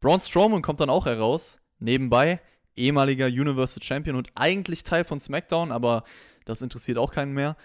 [0.00, 2.40] Braun Strowman kommt dann auch heraus, nebenbei
[2.78, 6.04] ehemaliger Universal Champion und eigentlich Teil von SmackDown, aber
[6.44, 7.56] das interessiert auch keinen mehr.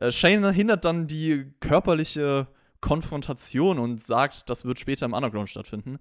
[0.00, 2.48] Äh, Shane hindert dann die körperliche
[2.80, 5.98] Konfrontation und sagt, das wird später im Underground stattfinden.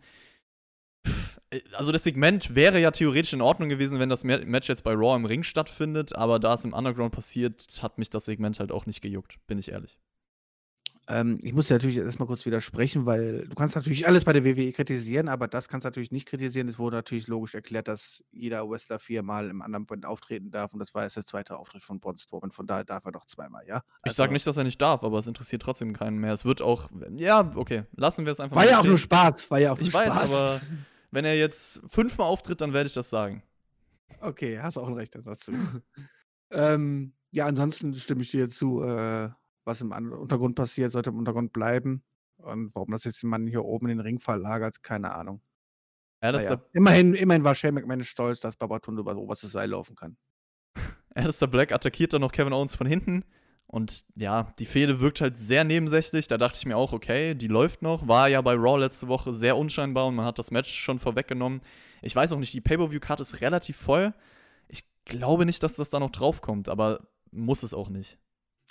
[1.51, 4.93] Äh, also das Segment wäre ja theoretisch in Ordnung gewesen, wenn das Match jetzt bei
[4.93, 8.71] Raw im Ring stattfindet, aber da es im Underground passiert, hat mich das Segment halt
[8.71, 9.97] auch nicht gejuckt, bin ich ehrlich.
[11.12, 14.45] Ähm, ich muss dir natürlich erstmal kurz widersprechen, weil du kannst natürlich alles bei der
[14.45, 16.67] WWE kritisieren, aber das kannst du natürlich nicht kritisieren.
[16.67, 20.80] Es wurde natürlich logisch erklärt, dass jeder Wrestler viermal im anderen Band auftreten darf und
[20.80, 23.65] das war jetzt der zweite Auftritt von Braun Strowman, von daher darf er doch zweimal,
[23.67, 23.82] ja?
[24.06, 26.32] Ich sage also nicht, dass er nicht darf, aber es interessiert trotzdem keinen mehr.
[26.32, 29.50] Es wird auch, ja, okay, lassen wir es einfach War mal ja auch nur Spaß,
[29.50, 30.62] war ja auch nur Ich weiß, aber
[31.10, 33.41] wenn er jetzt fünfmal auftritt, dann werde ich das sagen.
[34.22, 35.54] Okay, hast auch ein Recht dazu.
[36.52, 38.84] ähm, ja, ansonsten stimme ich dir zu.
[38.84, 39.30] Äh,
[39.69, 42.03] was im Untergrund passiert, sollte im Untergrund bleiben.
[42.38, 45.41] Und warum das jetzt jemand hier oben in den Ring verlagert, keine Ahnung.
[46.21, 46.62] Ja, das naja.
[46.73, 50.17] immerhin, immerhin war Shane McMahon stolz, dass Babatunde über das oberste Seil laufen kann.
[51.15, 53.23] Alistair Black attackiert dann noch Kevin Owens von hinten.
[53.67, 56.27] Und ja, die Fehde wirkt halt sehr nebensächlich.
[56.27, 58.08] Da dachte ich mir auch, okay, die läuft noch.
[58.08, 61.62] War ja bei Raw letzte Woche sehr unscheinbar und man hat das Match schon vorweggenommen.
[62.01, 64.13] Ich weiß auch nicht, die Pay-Per-View-Karte ist relativ voll.
[64.67, 68.17] Ich glaube nicht, dass das da noch draufkommt, aber muss es auch nicht.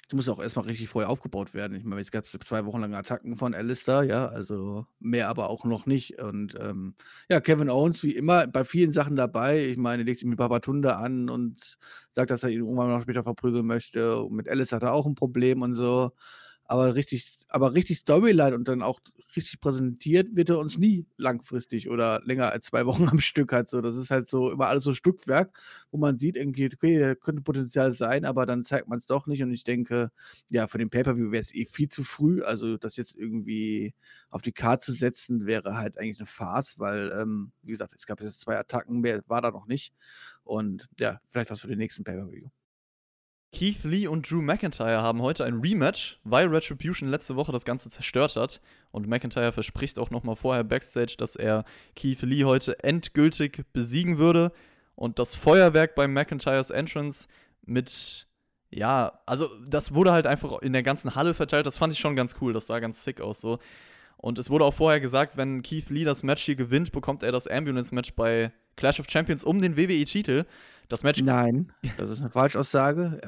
[0.09, 1.77] Du musst auch erstmal richtig vorher aufgebaut werden.
[1.77, 5.51] Ich meine, jetzt gab es zwei Wochen lange Attacken von Alistair, ja, also mehr aber
[5.51, 6.19] auch noch nicht.
[6.21, 6.95] Und ähm,
[7.31, 9.67] ja, Kevin Owens, wie immer, bei vielen Sachen dabei.
[9.67, 11.77] Ich meine, legt sich mit Babatunde an und
[12.13, 14.23] sagt, dass er ihn irgendwann noch später verprügeln möchte.
[14.23, 16.13] Und mit Alice hat er auch ein Problem und so
[16.69, 19.01] aber richtig, aber richtig Storyline und dann auch
[19.37, 23.69] richtig präsentiert wird er uns nie langfristig oder länger als zwei Wochen am Stück halt
[23.71, 23.81] so.
[23.81, 25.59] Das ist halt so immer alles so Stückwerk,
[25.91, 29.27] wo man sieht, irgendwie, okay, da könnte Potenzial sein, aber dann zeigt man es doch
[29.27, 29.43] nicht.
[29.43, 30.11] Und ich denke,
[30.51, 32.43] ja, für den Pay-Per-View wäre es eh viel zu früh.
[32.43, 33.95] Also, das jetzt irgendwie
[34.31, 38.07] auf die Karte zu setzen, wäre halt eigentlich eine Farce, weil, ähm, wie gesagt, es
[38.07, 39.93] gab jetzt zwei Attacken, mehr war da noch nicht.
[40.45, 42.49] Und ja, vielleicht was für den nächsten Pay-Per-View.
[43.53, 47.89] Keith Lee und Drew McIntyre haben heute ein Rematch, weil Retribution letzte Woche das Ganze
[47.89, 48.61] zerstört hat.
[48.91, 51.65] Und McIntyre verspricht auch nochmal vorher backstage, dass er
[51.97, 54.53] Keith Lee heute endgültig besiegen würde.
[54.95, 57.29] Und das Feuerwerk bei McIntyres Entrance
[57.65, 58.27] mit,
[58.71, 61.67] ja, also das wurde halt einfach in der ganzen Halle verteilt.
[61.67, 62.53] Das fand ich schon ganz cool.
[62.53, 63.59] Das sah ganz sick aus so.
[64.19, 67.33] Und es wurde auch vorher gesagt, wenn Keith Lee das Match hier gewinnt, bekommt er
[67.33, 70.45] das Ambulance-Match bei Clash of Champions um den WWE-Titel.
[70.89, 71.23] Das Match.
[71.23, 73.21] Nein, das ist eine Falschaussage.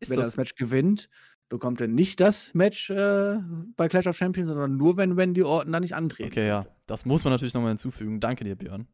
[0.00, 0.26] Ist wenn das?
[0.26, 1.08] er das Match gewinnt,
[1.48, 3.38] bekommt er nicht das Match äh,
[3.76, 6.30] bei Clash of Champions, sondern nur, wenn Wendy Orton da nicht antreten.
[6.30, 6.66] Okay, ja.
[6.86, 8.20] Das muss man natürlich nochmal hinzufügen.
[8.20, 8.86] Danke dir, Björn.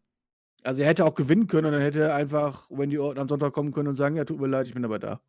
[0.63, 3.73] Also er hätte auch gewinnen können und dann hätte einfach Wendy Orton am Sonntag kommen
[3.73, 5.21] können und sagen, ja, tut mir leid, ich bin aber da.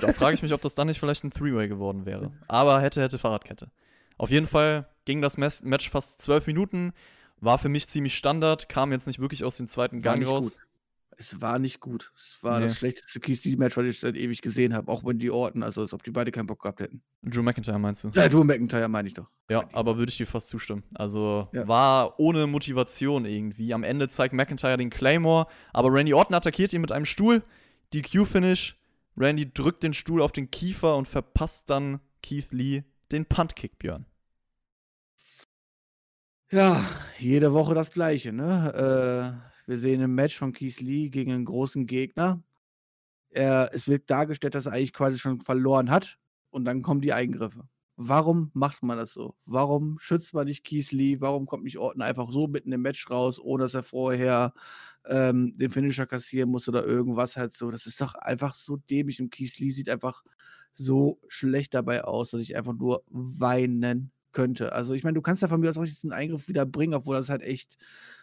[0.00, 2.32] Da frage ich mich, ob das dann nicht vielleicht ein Three-Way geworden wäre.
[2.46, 3.70] Aber hätte, hätte Fahrradkette.
[4.18, 6.92] Auf jeden Fall ging das Match fast zwölf Minuten,
[7.40, 10.58] war für mich ziemlich Standard, kam jetzt nicht wirklich aus dem zweiten Gang raus.
[10.58, 10.66] Gut.
[11.20, 12.14] Es war nicht gut.
[12.16, 12.64] Es war nee.
[12.64, 15.82] das schlechteste Keith Lee-Match, was ich seit ewig gesehen habe, auch wenn die Orten, also
[15.82, 17.02] als ob die beide keinen Bock gehabt hätten.
[17.20, 18.10] Drew McIntyre meinst du?
[18.14, 19.28] Ja, Drew McIntyre meine ich doch.
[19.50, 20.82] Ja, aber würde ich dir fast zustimmen.
[20.94, 21.68] Also ja.
[21.68, 23.74] war ohne Motivation irgendwie.
[23.74, 27.42] Am Ende zeigt McIntyre den Claymore, aber Randy Orton attackiert ihn mit einem Stuhl.
[27.92, 28.80] DQ-Finish.
[29.18, 34.06] Randy drückt den Stuhl auf den Kiefer und verpasst dann Keith Lee den Puntkick, Björn.
[36.50, 36.82] Ja,
[37.18, 39.44] jede Woche das Gleiche, ne?
[39.44, 42.42] Äh, wir sehen ein Match von Keith Lee gegen einen großen Gegner.
[43.30, 46.18] Er, es wird dargestellt, dass er eigentlich quasi schon verloren hat
[46.50, 47.68] und dann kommen die Eingriffe.
[47.94, 49.36] Warum macht man das so?
[49.44, 51.20] Warum schützt man nicht Keith Lee?
[51.20, 54.54] Warum kommt nicht Orton einfach so mitten im Match raus, ohne dass er vorher
[55.06, 57.70] ähm, den Finisher kassieren muss oder irgendwas halt so?
[57.70, 60.24] Das ist doch einfach so dämlich und Keith Lee sieht einfach
[60.72, 64.72] so schlecht dabei aus, dass ich einfach nur weinen könnte.
[64.72, 67.14] Also ich meine, du kannst ja von mir aus auch diesen Eingriff wieder bringen, obwohl
[67.14, 67.76] das halt echt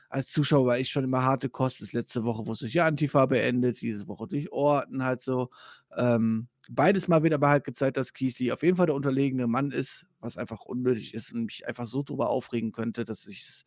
[0.10, 1.82] als Zuschauer war ich schon immer harte Kost.
[1.82, 5.50] Das letzte Woche wurde sich ja Antifa beendet, diese Woche durch Orten halt so.
[5.96, 9.72] Ähm, beides mal wieder aber halt gezeigt, dass Kiesli auf jeden Fall der unterlegene Mann
[9.72, 13.66] ist, was einfach unnötig ist und mich einfach so drüber aufregen könnte, dass ich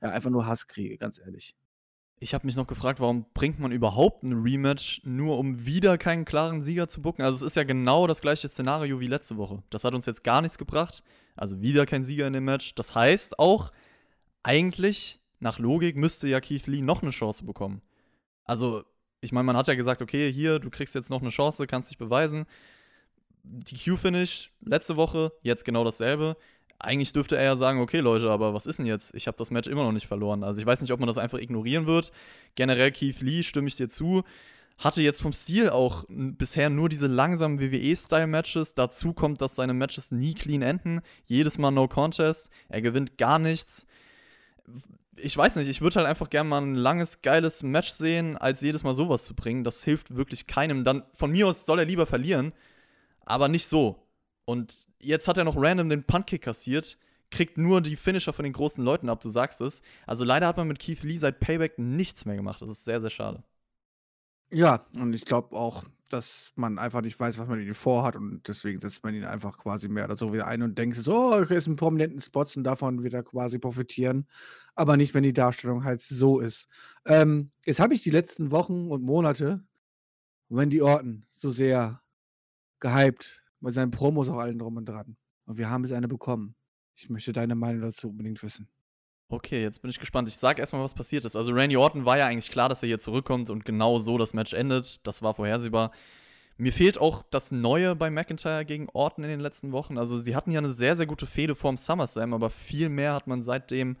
[0.00, 1.54] ja einfach nur Hass kriege, ganz ehrlich.
[2.20, 6.24] Ich habe mich noch gefragt, warum bringt man überhaupt ein Rematch, nur um wieder keinen
[6.24, 7.22] klaren Sieger zu bucken?
[7.22, 9.62] Also es ist ja genau das gleiche Szenario wie letzte Woche.
[9.68, 11.02] Das hat uns jetzt gar nichts gebracht.
[11.36, 12.74] Also wieder kein Sieger in dem Match.
[12.76, 13.72] Das heißt auch,
[14.42, 17.82] eigentlich, nach Logik, müsste ja Keith Lee noch eine Chance bekommen.
[18.44, 18.84] Also,
[19.20, 21.90] ich meine, man hat ja gesagt, okay, hier, du kriegst jetzt noch eine Chance, kannst
[21.90, 22.46] dich beweisen.
[23.42, 26.36] Die Q-Finish letzte Woche, jetzt genau dasselbe.
[26.78, 29.14] Eigentlich dürfte er ja sagen, okay Leute, aber was ist denn jetzt?
[29.14, 30.42] Ich habe das Match immer noch nicht verloren.
[30.42, 32.10] Also ich weiß nicht, ob man das einfach ignorieren wird.
[32.56, 34.24] Generell Keith Lee stimme ich dir zu
[34.78, 38.74] hatte jetzt vom Stil auch bisher nur diese langsamen WWE-Style-Matches.
[38.74, 41.00] Dazu kommt, dass seine Matches nie clean enden.
[41.26, 42.50] Jedes Mal No Contest.
[42.68, 43.86] Er gewinnt gar nichts.
[45.16, 48.60] Ich weiß nicht, ich würde halt einfach gerne mal ein langes, geiles Match sehen, als
[48.60, 49.64] jedes Mal sowas zu bringen.
[49.64, 50.84] Das hilft wirklich keinem.
[50.84, 52.52] Dann von mir aus soll er lieber verlieren,
[53.24, 54.06] aber nicht so.
[54.44, 56.98] Und jetzt hat er noch random den Puntkick kassiert,
[57.30, 59.82] kriegt nur die Finisher von den großen Leuten ab, du sagst es.
[60.06, 62.60] Also leider hat man mit Keith Lee seit Payback nichts mehr gemacht.
[62.60, 63.42] Das ist sehr, sehr schade.
[64.50, 68.16] Ja, und ich glaube auch, dass man einfach nicht weiß, was man mit ihm vorhat
[68.16, 71.32] und deswegen setzt man ihn einfach quasi mehr oder so wieder ein und denkt so,
[71.32, 74.26] oh, ich ist in prominenten Spots und davon wieder quasi profitieren,
[74.74, 76.68] aber nicht, wenn die Darstellung halt so ist.
[77.06, 79.64] Ähm, jetzt habe ich die letzten Wochen und Monate
[80.48, 82.00] Wendy Orton so sehr
[82.80, 85.16] gehypt mit seinen Promos auch allen drum und dran.
[85.46, 86.54] Und wir haben jetzt eine bekommen.
[86.96, 88.68] Ich möchte deine Meinung dazu unbedingt wissen.
[89.28, 90.28] Okay, jetzt bin ich gespannt.
[90.28, 91.34] Ich sag erstmal, was passiert ist.
[91.36, 94.34] Also, Randy Orton war ja eigentlich klar, dass er hier zurückkommt und genau so das
[94.34, 95.06] Match endet.
[95.06, 95.92] Das war vorhersehbar.
[96.56, 99.98] Mir fehlt auch das Neue bei McIntyre gegen Orton in den letzten Wochen.
[99.98, 103.26] Also, sie hatten ja eine sehr, sehr gute Fehde vorm SummerSlam, aber viel mehr hat
[103.26, 103.96] man seitdem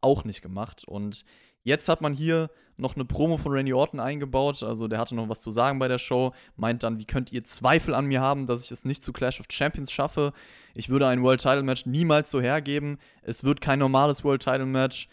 [0.00, 0.84] auch nicht gemacht.
[0.86, 1.24] Und
[1.68, 4.62] Jetzt hat man hier noch eine Promo von Randy Orton eingebaut.
[4.62, 6.32] Also der hatte noch was zu sagen bei der Show.
[6.56, 9.40] Meint dann, wie könnt ihr Zweifel an mir haben, dass ich es nicht zu Clash
[9.40, 10.32] of Champions schaffe?
[10.74, 12.98] Ich würde ein World Title Match niemals so hergeben.
[13.22, 15.08] Es wird kein normales World Title Match.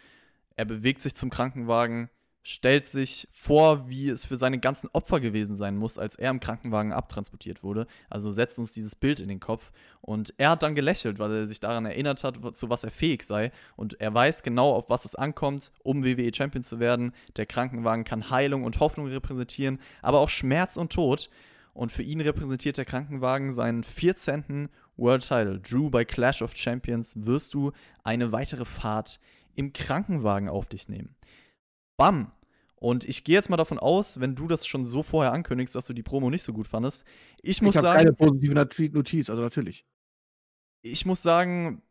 [0.56, 2.10] Er bewegt sich zum Krankenwagen,
[2.48, 6.40] stellt sich vor, wie es für seine ganzen Opfer gewesen sein muss, als er im
[6.40, 7.88] Krankenwagen abtransportiert wurde.
[8.08, 9.72] Also setzt uns dieses Bild in den Kopf.
[10.02, 13.24] Und er hat dann gelächelt, weil er sich daran erinnert hat, zu was er fähig
[13.24, 13.52] sei.
[13.76, 17.14] Und er weiß genau, auf was es ankommt, um WWE Champion zu werden.
[17.36, 21.32] Der Krankenwagen kann Heilung und Hoffnung repräsentieren, aber auch Schmerz und Tod.
[21.74, 24.70] Und für ihn repräsentiert der Krankenwagen seinen 14.
[24.98, 25.60] World Title.
[25.60, 27.72] Drew bei Clash of Champions wirst du
[28.04, 29.20] eine weitere Fahrt
[29.56, 31.16] im Krankenwagen auf dich nehmen.
[31.98, 32.32] Bam!
[32.76, 35.86] Und ich gehe jetzt mal davon aus, wenn du das schon so vorher ankündigst, dass
[35.86, 37.06] du die Promo nicht so gut fandest.
[37.42, 37.98] Ich muss ich sagen.
[37.98, 39.86] keine positive Notiz, also natürlich.
[40.82, 41.82] Ich muss sagen,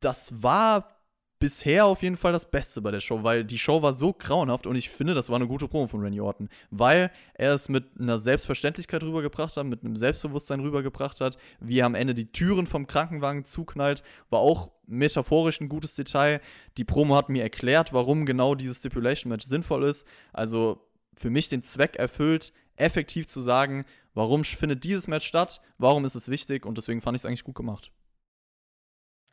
[0.00, 0.99] das war
[1.40, 4.66] bisher auf jeden Fall das Beste bei der Show, weil die Show war so grauenhaft
[4.66, 7.98] und ich finde, das war eine gute Promo von Randy Orton, weil er es mit
[7.98, 12.66] einer Selbstverständlichkeit rübergebracht hat, mit einem Selbstbewusstsein rübergebracht hat, wie er am Ende die Türen
[12.66, 16.40] vom Krankenwagen zuknallt, war auch metaphorisch ein gutes Detail.
[16.76, 21.48] Die Promo hat mir erklärt, warum genau dieses Stipulation Match sinnvoll ist, also für mich
[21.48, 26.66] den Zweck erfüllt, effektiv zu sagen, warum findet dieses Match statt, warum ist es wichtig
[26.66, 27.90] und deswegen fand ich es eigentlich gut gemacht.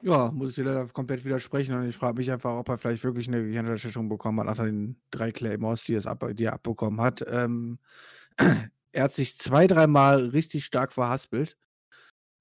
[0.04, 1.74] Ja, muss ich dir leider komplett widersprechen.
[1.74, 5.02] Und ich frage mich einfach, ob er vielleicht wirklich eine Gehirnerschütterung bekommen hat nach den
[5.10, 7.26] drei Claymores, die, ab, die er abbekommen hat.
[7.28, 7.80] Ähm,
[8.92, 11.58] er hat sich zwei, dreimal richtig stark verhaspelt.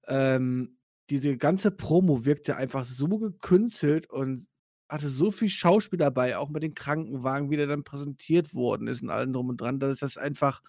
[0.07, 0.77] Ähm,
[1.09, 4.47] diese ganze Promo wirkte einfach so gekünstelt und
[4.89, 9.03] hatte so viel Schauspiel dabei, auch mit den Krankenwagen, wie der dann präsentiert worden ist
[9.03, 10.61] und allem drum und dran, dass ich das einfach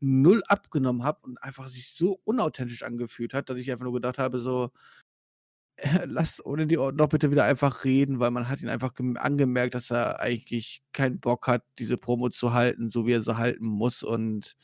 [0.00, 4.18] null abgenommen habe und einfach sich so unauthentisch angefühlt hat, dass ich einfach nur gedacht
[4.18, 4.70] habe, so,
[6.04, 9.74] lasst ohne die Ordnung doch bitte wieder einfach reden, weil man hat ihn einfach angemerkt,
[9.74, 13.66] dass er eigentlich keinen Bock hat, diese Promo zu halten, so wie er sie halten
[13.66, 14.56] muss und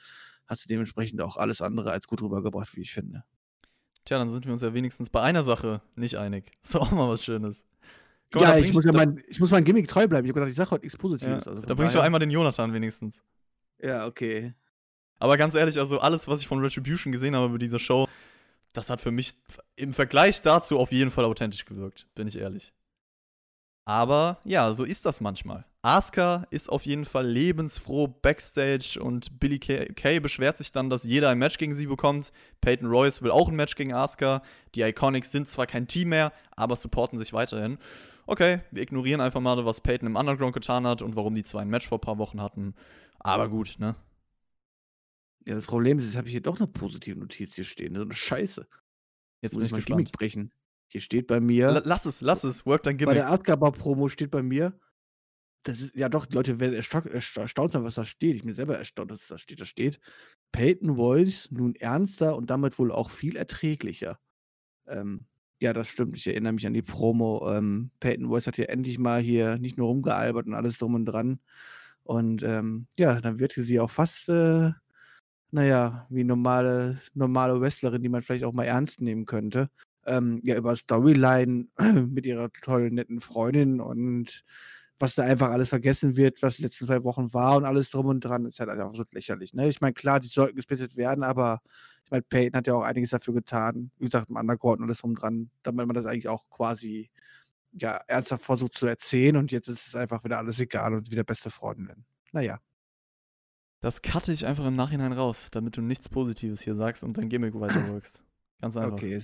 [0.47, 3.25] hat sie dementsprechend auch alles andere als gut rübergebracht, wie ich finde.
[4.05, 6.53] Tja, dann sind wir uns ja wenigstens bei einer Sache nicht einig.
[6.63, 7.65] Das ist auch mal was Schönes.
[8.35, 10.27] Mal, ja, ich muss ja mein, ich muss mein Gimmick treu bleiben.
[10.27, 11.45] Ich habe gedacht, ich sage heute nichts Positives.
[11.45, 13.23] Ja, also da bringst du einmal den Jonathan wenigstens.
[13.81, 14.55] Ja, okay.
[15.19, 18.06] Aber ganz ehrlich, also alles, was ich von Retribution gesehen habe über diese Show,
[18.77, 19.35] das hat für mich
[19.77, 22.73] im Vergleich dazu auf jeden Fall authentisch gewirkt, bin ich ehrlich.
[23.89, 25.65] Aber ja, so ist das manchmal.
[25.83, 31.29] Asuka ist auf jeden Fall lebensfroh backstage und Billy Kay, beschwert sich dann, dass jeder
[31.29, 32.33] ein Match gegen sie bekommt.
[32.61, 34.43] Peyton Royce will auch ein Match gegen Asuka.
[34.75, 37.79] Die Iconics sind zwar kein Team mehr, aber supporten sich weiterhin.
[38.27, 41.61] Okay, wir ignorieren einfach mal, was Peyton im Underground getan hat und warum die zwei
[41.63, 42.75] ein Match vor ein paar Wochen hatten.
[43.21, 43.95] Aber gut, ne?
[45.47, 47.95] Ja, das Problem ist, jetzt habe ich hier doch eine positive Notiz hier stehen.
[47.95, 48.67] So eine Scheiße.
[49.43, 49.99] Jetzt muss ich mein gespannt.
[49.99, 50.53] Gimmick brechen.
[50.89, 51.69] Hier steht bei mir.
[51.69, 52.67] L lass es, lass es.
[52.67, 53.15] Work dein Gimmick.
[53.15, 54.79] Bei der Erdgaber-Promo steht bei mir.
[55.63, 58.37] Das ist, ja doch, die Leute werden erstaunt sein, was da steht.
[58.37, 59.61] Ich bin selber erstaunt, dass das steht.
[59.61, 60.01] Da steht,
[60.53, 64.19] Peyton Voice nun ernster und damit wohl auch viel erträglicher.
[64.87, 65.27] Ähm,
[65.61, 66.17] ja, das stimmt.
[66.17, 67.53] Ich erinnere mich an die Promo.
[67.53, 71.05] Ähm, Peyton Voice hat hier endlich mal hier nicht nur rumgealbert und alles drum und
[71.05, 71.41] dran.
[72.05, 74.71] Und ähm, ja, dann wird sie auch fast äh,
[75.51, 79.71] naja, wie normale, normale Wrestlerin, die man vielleicht auch mal ernst nehmen könnte.
[80.07, 81.67] Ähm, ja, über Storyline
[82.09, 84.45] mit ihrer tollen, netten Freundin und
[84.99, 88.07] was da einfach alles vergessen wird, was die letzten zwei Wochen war und alles drum
[88.07, 89.53] und dran, ist halt einfach so lächerlich.
[89.53, 89.69] Ne?
[89.69, 91.61] Ich meine, klar, die sollten gesplittet werden, aber
[92.05, 93.91] ich meine, Peyton hat ja auch einiges dafür getan.
[93.99, 97.11] Wie gesagt, im Underground und alles drum dran, damit man das eigentlich auch quasi
[97.73, 101.25] ja, ernsthaft versucht zu erzählen und jetzt ist es einfach wieder alles egal und wieder
[101.25, 102.05] beste Freundin.
[102.33, 102.59] Naja.
[103.87, 107.29] Das cutte ich einfach im Nachhinein raus, damit du nichts Positives hier sagst und dein
[107.29, 108.21] Gimmick weiterwirkst.
[108.61, 108.95] Ganz einfach.
[108.95, 109.23] Okay.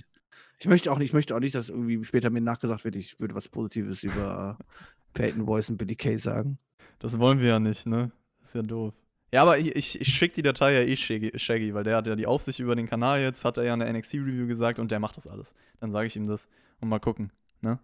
[0.57, 3.19] Ich möchte auch nicht, ich möchte auch nicht, dass irgendwie später mir nachgesagt wird, ich
[3.19, 4.57] würde was Positives über
[5.13, 6.57] Peyton Voice und Billy Kay sagen.
[6.99, 8.13] Das wollen wir ja nicht, ne?
[8.39, 8.93] Das ist ja doof.
[9.33, 12.15] Ja, aber ich, ich schicke die Datei ja eh Shaggy, Shaggy, weil der hat ja
[12.15, 15.01] die Aufsicht über den Kanal jetzt, hat er ja in der NXT-Review gesagt und der
[15.01, 15.53] macht das alles.
[15.81, 16.47] Dann sage ich ihm das
[16.79, 17.79] und mal gucken, ne?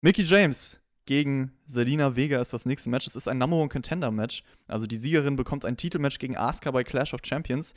[0.00, 3.06] Mickey James gegen Selina Vega ist das nächste Match.
[3.06, 4.42] Es ist ein Number One Contender Match.
[4.66, 7.74] Also die Siegerin bekommt ein Titelmatch gegen Asuka bei Clash of Champions.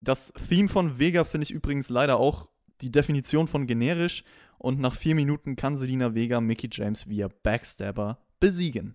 [0.00, 2.48] Das Theme von Vega finde ich übrigens leider auch
[2.80, 4.24] die Definition von generisch.
[4.58, 8.94] Und nach vier Minuten kann Selina Vega Mickey James via Backstabber besiegen.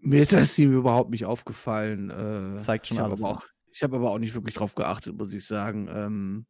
[0.00, 2.10] Mir ist das Theme überhaupt nicht aufgefallen.
[2.10, 3.22] Äh, Zeigt schon alles.
[3.22, 5.88] Auch, ich habe aber auch nicht wirklich drauf geachtet, muss ich sagen.
[5.92, 6.46] Ähm,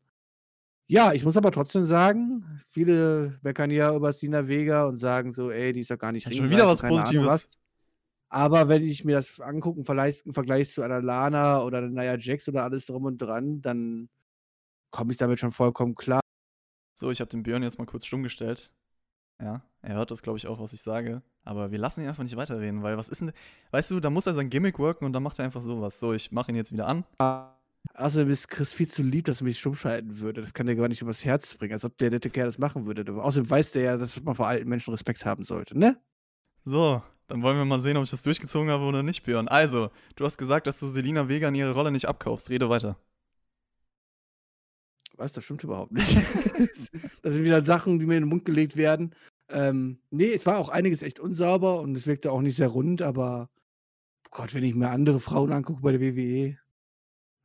[0.89, 5.51] ja, ich muss aber trotzdem sagen, viele meckern ja über Sina Vega und sagen so,
[5.51, 7.27] ey, die ist ja gar nicht Schon wieder was Positives.
[7.27, 7.49] Was.
[8.31, 12.49] Aber wenn ich mir das angucke im Vergleich, zu einer Lana oder einer Nia Jax
[12.49, 14.09] oder alles drum und dran, dann
[14.91, 16.21] komme ich damit schon vollkommen klar.
[16.95, 18.71] So, ich habe den Björn jetzt mal kurz stumm gestellt.
[19.41, 21.23] Ja, er hört das, glaube ich, auch, was ich sage.
[21.45, 23.33] Aber wir lassen ihn einfach nicht weiterreden, weil was ist denn.
[23.71, 26.01] Weißt du, da muss er sein Gimmick worken und dann macht er einfach sowas.
[26.01, 27.05] So, ich mache ihn jetzt wieder an.
[27.19, 27.58] Ah.
[27.95, 30.41] Außerdem ist Chris viel zu lieb, dass er mich stumm schalten würde.
[30.41, 32.87] Das kann der gar nicht übers Herz bringen, als ob der nette Kerl das machen
[32.87, 33.11] würde.
[33.13, 36.01] Außerdem weiß der ja, dass man vor alten Menschen Respekt haben sollte, ne?
[36.65, 39.49] So, Dann wollen wir mal sehen, ob ich das durchgezogen habe oder nicht, Björn.
[39.49, 42.51] Also, du hast gesagt, dass du Selina Vega in ihre Rolle nicht abkaufst.
[42.51, 42.99] Rede weiter.
[45.17, 45.33] Was?
[45.33, 46.17] Das stimmt überhaupt nicht.
[47.23, 49.15] das sind wieder Sachen, die mir in den Mund gelegt werden.
[49.51, 53.03] Ähm, nee, es war auch einiges echt unsauber und es wirkte auch nicht sehr rund,
[53.03, 53.51] aber
[54.31, 56.59] Gott, wenn ich mir andere Frauen angucke bei der WWE,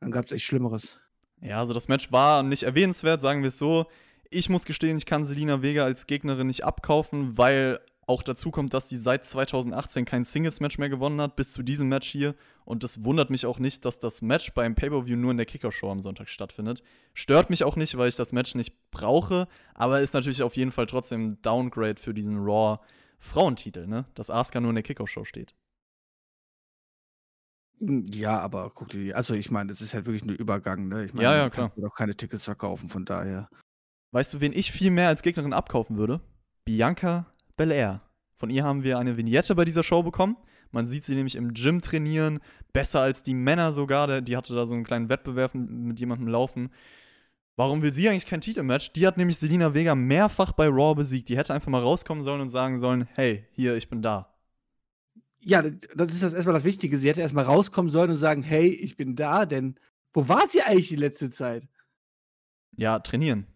[0.04, 1.00] dann gab es echt Schlimmeres.
[1.40, 3.86] Ja, also das Match war nicht erwähnenswert, sagen wir es so.
[4.30, 8.74] Ich muss gestehen, ich kann Selina Vega als Gegnerin nicht abkaufen, weil auch dazu kommt,
[8.74, 12.34] dass sie seit 2018 kein Singles-Match mehr gewonnen hat, bis zu diesem Match hier.
[12.66, 15.90] Und das wundert mich auch nicht, dass das Match beim Pay-Per-View nur in der Kicker-Show
[15.90, 16.82] am Sonntag stattfindet.
[17.14, 20.70] Stört mich auch nicht, weil ich das Match nicht brauche, aber ist natürlich auf jeden
[20.70, 24.04] Fall trotzdem ein Downgrade für diesen Raw-Frauentitel, ne?
[24.14, 25.54] Dass Asuka nur in der Kicker-Show steht.
[27.80, 31.04] Hm, ja, aber guck dir, also ich meine, das ist halt wirklich nur Übergang, ne?
[31.04, 31.72] Ich meine, ja, ja, klar.
[31.76, 33.48] Du auch keine Tickets verkaufen, von daher.
[34.12, 36.20] Weißt du, wen ich viel mehr als Gegnerin abkaufen würde?
[36.64, 38.00] Bianca Belair.
[38.36, 40.36] Von ihr haben wir eine Vignette bei dieser Show bekommen.
[40.70, 42.40] Man sieht sie nämlich im Gym trainieren,
[42.72, 44.20] besser als die Männer sogar.
[44.20, 46.70] Die hatte da so einen kleinen Wettbewerb mit jemandem laufen.
[47.56, 48.92] Warum will sie eigentlich kein Titelmatch?
[48.92, 51.28] Die hat nämlich Selina Vega mehrfach bei Raw besiegt.
[51.28, 54.33] Die hätte einfach mal rauskommen sollen und sagen sollen: Hey, hier, ich bin da.
[55.44, 56.98] Ja, das ist das erstmal das Wichtige.
[56.98, 59.78] Sie hätte erstmal rauskommen sollen und sagen: Hey, ich bin da, denn
[60.12, 61.68] wo war sie eigentlich die letzte Zeit?
[62.76, 63.46] Ja, trainieren.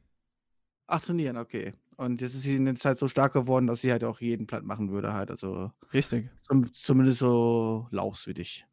[0.87, 1.73] Ach, trainieren, okay.
[1.97, 4.47] Und jetzt ist sie in der Zeit so stark geworden, dass sie halt auch jeden
[4.47, 5.31] platt machen würde, halt.
[5.31, 5.71] Also.
[5.93, 6.31] Richtig.
[6.43, 8.68] Zum, zumindest so lauchswürdig.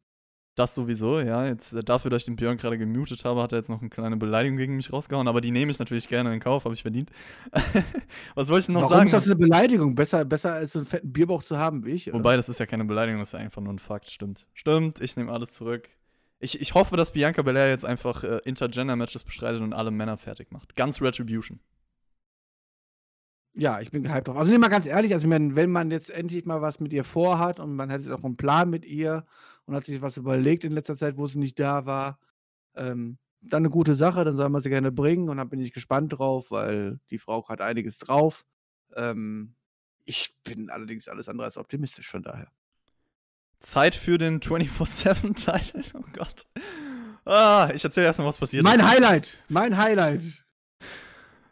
[0.56, 1.46] Das sowieso, ja.
[1.46, 3.90] Jetzt äh, dafür, dass ich den Björn gerade gemutet habe, hat er jetzt noch eine
[3.90, 6.80] kleine Beleidigung gegen mich rausgehauen, aber die nehme ich natürlich gerne in Kauf, habe ich
[6.80, 7.10] verdient.
[8.34, 9.06] Was wollte ich noch Warum sagen?
[9.06, 9.94] ist das eine Beleidigung?
[9.94, 12.08] Besser, besser als so einen fetten Bierbauch zu haben wie ich.
[12.08, 12.18] Oder?
[12.18, 14.10] Wobei, das ist ja keine Beleidigung, das ist ja einfach nur ein Fakt.
[14.10, 14.46] Stimmt.
[14.54, 15.90] Stimmt, ich nehme alles zurück.
[16.38, 20.52] Ich, ich hoffe, dass Bianca Belair jetzt einfach äh, Intergender-Matches bestreitet und alle Männer fertig
[20.52, 20.74] macht.
[20.74, 21.60] Ganz Retribution.
[23.58, 24.36] Ja, ich bin gehypt drauf.
[24.36, 27.04] Also nehmen wir mal ganz ehrlich, also wenn man jetzt endlich mal was mit ihr
[27.04, 29.24] vorhat und man hat jetzt auch einen Plan mit ihr
[29.64, 32.18] und hat sich was überlegt in letzter Zeit, wo sie nicht da war,
[32.76, 35.72] ähm, dann eine gute Sache, dann soll man sie gerne bringen und dann bin ich
[35.72, 38.44] gespannt drauf, weil die Frau hat einiges drauf.
[38.94, 39.54] Ähm,
[40.04, 42.48] ich bin allerdings alles andere als optimistisch von daher.
[43.60, 45.82] Zeit für den 24-7-Titel.
[45.94, 46.46] Oh Gott.
[47.24, 48.84] Ah, ich erzähle erstmal, was passiert mein ist.
[48.84, 49.38] Mein Highlight!
[49.48, 50.44] Mein Highlight!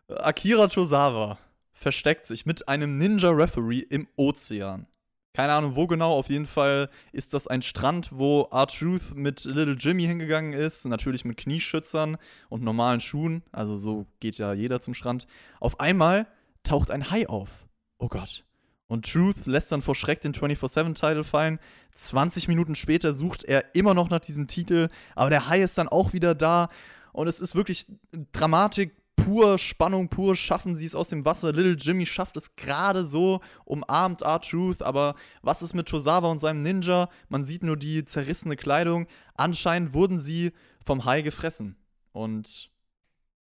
[0.08, 1.38] Akira Tozawa
[1.84, 4.86] versteckt sich mit einem Ninja-Referee im Ozean.
[5.34, 6.14] Keine Ahnung, wo genau.
[6.14, 10.86] Auf jeden Fall ist das ein Strand, wo R-Truth mit Little Jimmy hingegangen ist.
[10.86, 12.16] Natürlich mit Knieschützern
[12.48, 13.42] und normalen Schuhen.
[13.52, 15.26] Also so geht ja jeder zum Strand.
[15.60, 16.26] Auf einmal
[16.62, 17.66] taucht ein Hai auf.
[17.98, 18.46] Oh Gott.
[18.86, 21.58] Und Truth lässt dann vor Schreck den 24-7-Titel fallen.
[21.96, 24.88] 20 Minuten später sucht er immer noch nach diesem Titel.
[25.16, 26.68] Aber der Hai ist dann auch wieder da.
[27.12, 27.88] Und es ist wirklich
[28.32, 31.52] Dramatik pur Spannung, pur schaffen sie es aus dem Wasser.
[31.52, 36.62] Little Jimmy schafft es gerade so, umarmt R-Truth, aber was ist mit Tosawa und seinem
[36.62, 37.08] Ninja?
[37.28, 39.06] Man sieht nur die zerrissene Kleidung.
[39.34, 40.52] Anscheinend wurden sie
[40.84, 41.76] vom Hai gefressen.
[42.12, 42.70] Und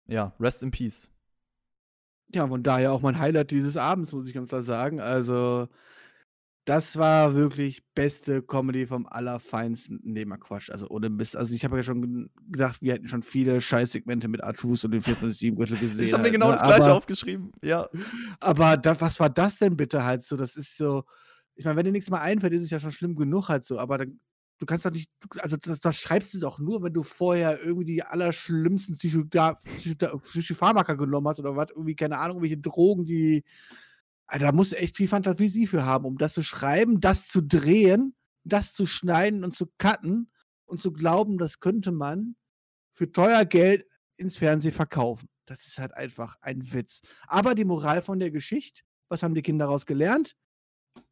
[0.07, 1.11] ja, rest in peace.
[2.35, 5.01] Ja, von daher auch mein Highlight dieses Abends, muss ich ganz klar sagen.
[5.01, 5.69] Also,
[6.71, 9.99] das war wirklich beste Comedy vom Allerfeinsten.
[10.05, 11.35] Nee, mal Quatsch, also ohne Mist.
[11.35, 15.03] Also ich habe ja schon gedacht, wir hätten schon viele Scheißsegmente mit Artus und dem
[15.03, 16.05] 407 Gürtel gesehen.
[16.05, 17.89] Ich habe mir genau halt, das gleiche aber, aufgeschrieben, ja.
[18.39, 20.37] Aber da, was war das denn bitte halt so?
[20.37, 21.03] Das ist so,
[21.57, 23.77] ich meine, wenn dir nichts mehr einfällt, ist es ja schon schlimm genug halt so,
[23.77, 24.21] aber dann,
[24.61, 27.87] du kannst doch nicht, also das, das, schreibst du doch nur, wenn du vorher irgendwie
[27.87, 33.43] die allerschlimmsten Psychopharmaka genommen hast oder was, irgendwie, keine Ahnung, irgendwelche Drogen, die
[34.31, 37.43] also, da musst du echt viel Fantasie für haben, um das zu schreiben, das zu
[37.43, 38.15] drehen,
[38.45, 40.31] das zu schneiden und zu cutten
[40.67, 42.37] und zu glauben, das könnte man
[42.95, 45.29] für teuer Geld ins Fernsehen verkaufen.
[45.47, 47.01] Das ist halt einfach ein Witz.
[47.27, 50.37] Aber die Moral von der Geschichte, was haben die Kinder daraus gelernt?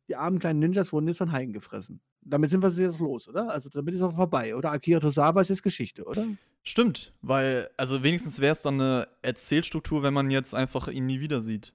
[0.09, 2.01] Die armen kleinen Ninjas wurden jetzt von Haien gefressen.
[2.21, 3.51] Damit sind wir jetzt los, oder?
[3.51, 4.71] Also damit ist auch vorbei, oder?
[4.71, 6.25] Akira Tosawa ist jetzt Geschichte, oder?
[6.63, 11.19] Stimmt, weil, also wenigstens wäre es dann eine Erzählstruktur, wenn man jetzt einfach ihn nie
[11.19, 11.75] wieder sieht.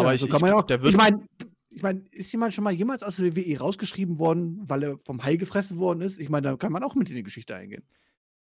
[0.00, 0.62] Aber ja, ich, so kann man ja auch.
[0.62, 1.26] Der wird ich meine,
[1.70, 5.22] ich mein, ist jemand schon mal jemals aus der WWE rausgeschrieben worden, weil er vom
[5.24, 6.18] Hai gefressen worden ist?
[6.18, 7.84] Ich meine, da kann man auch mit in die Geschichte eingehen.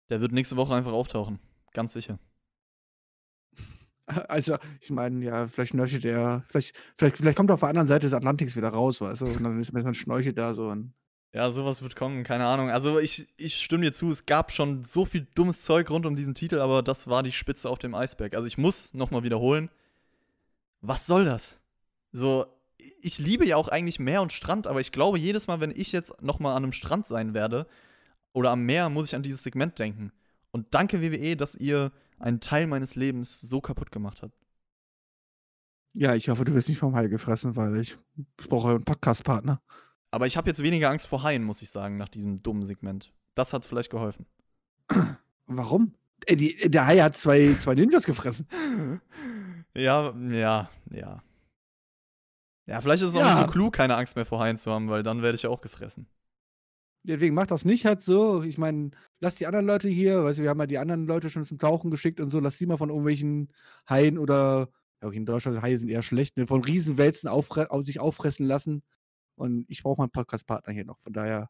[0.09, 1.39] Der wird nächste Woche einfach auftauchen.
[1.73, 2.19] Ganz sicher.
[4.27, 7.87] Also, ich meine, ja, vielleicht schnörchelt er, vielleicht, vielleicht, vielleicht kommt er auf der anderen
[7.87, 10.53] Seite des Atlantiks wieder raus, weißt du, und dann ist mir so ein Schnorchel da
[10.53, 10.93] so ein.
[11.31, 12.69] Ja, sowas wird kommen, keine Ahnung.
[12.69, 16.17] Also ich, ich stimme dir zu, es gab schon so viel dummes Zeug rund um
[16.17, 18.35] diesen Titel, aber das war die Spitze auf dem Eisberg.
[18.35, 19.69] Also ich muss nochmal wiederholen,
[20.83, 21.61] was soll das?
[22.11, 22.45] So,
[23.01, 25.91] ich liebe ja auch eigentlich Meer und Strand, aber ich glaube, jedes Mal, wenn ich
[25.91, 27.65] jetzt nochmal an einem Strand sein werde
[28.33, 30.11] oder am Meer, muss ich an dieses Segment denken.
[30.51, 34.35] Und danke WWE, dass ihr einen Teil meines Lebens so kaputt gemacht habt.
[35.93, 37.95] Ja, ich hoffe, du wirst nicht vom Hai gefressen, weil ich,
[38.39, 39.61] ich brauche einen Podcast-Partner.
[40.11, 43.13] Aber ich habe jetzt weniger Angst vor Haien, muss ich sagen, nach diesem dummen Segment.
[43.35, 44.25] Das hat vielleicht geholfen.
[45.45, 45.93] Warum?
[46.25, 48.47] Ey, die, der Hai hat zwei, zwei Ninjas gefressen.
[49.75, 51.23] Ja, ja, ja.
[52.65, 53.35] Ja, vielleicht ist es auch Ja.
[53.35, 55.49] nicht so klug, keine Angst mehr vor Haien zu haben, weil dann werde ich ja
[55.49, 56.07] auch gefressen.
[57.05, 58.43] Deswegen macht das nicht halt so.
[58.43, 61.29] Ich meine, lass die anderen Leute hier, weißt du, wir haben ja die anderen Leute
[61.29, 63.51] schon zum Tauchen geschickt und so, lass die mal von irgendwelchen
[63.89, 64.69] Haien oder,
[65.01, 68.45] ja, okay, in Deutschland Haie sind eher schlecht, ne, von Riesenwälzen auffre au- sich auffressen
[68.45, 68.83] lassen.
[69.35, 70.99] Und ich brauche mal einen Podcast-Partner hier noch.
[70.99, 71.49] Von daher,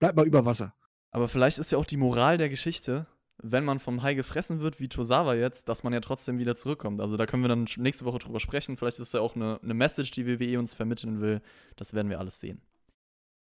[0.00, 0.74] bleib mal über Wasser.
[1.12, 3.06] Aber vielleicht ist ja auch die Moral der Geschichte,
[3.42, 7.00] wenn man vom Hai gefressen wird, wie Tosawa jetzt, dass man ja trotzdem wieder zurückkommt.
[7.00, 8.76] Also da können wir dann nächste Woche drüber sprechen.
[8.76, 11.40] Vielleicht ist ja auch eine, eine Message, die WWE uns vermitteln will.
[11.76, 12.60] Das werden wir alles sehen.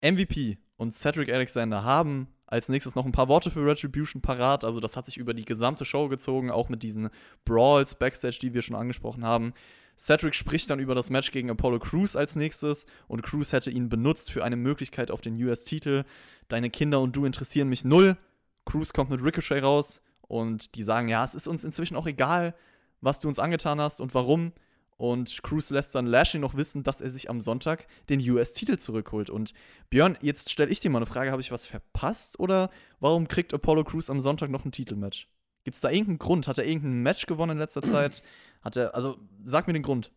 [0.02, 4.64] MVP und Cedric Alexander haben als nächstes noch ein paar Worte für Retribution parat.
[4.64, 7.08] Also das hat sich über die gesamte Show gezogen, auch mit diesen
[7.44, 9.54] Brawls backstage, die wir schon angesprochen haben.
[9.96, 13.88] Cedric spricht dann über das Match gegen Apollo Crews als nächstes und Crews hätte ihn
[13.88, 16.04] benutzt für eine Möglichkeit auf den US-Titel.
[16.48, 18.16] Deine Kinder und du interessieren mich null.
[18.64, 22.54] Crews kommt mit Ricochet raus und die sagen, ja, es ist uns inzwischen auch egal,
[23.00, 24.52] was du uns angetan hast und warum.
[24.96, 29.30] Und Crews lässt dann Lashley noch wissen, dass er sich am Sonntag den US-Titel zurückholt.
[29.30, 29.52] Und
[29.90, 33.52] Björn, jetzt stelle ich dir mal eine Frage: Habe ich was verpasst oder warum kriegt
[33.52, 35.28] Apollo Crews am Sonntag noch ein Titelmatch?
[35.64, 36.46] Gibt es da irgendeinen Grund?
[36.46, 38.22] Hat er irgendein Match gewonnen in letzter Zeit?
[38.62, 40.12] Hat er, also sag mir den Grund.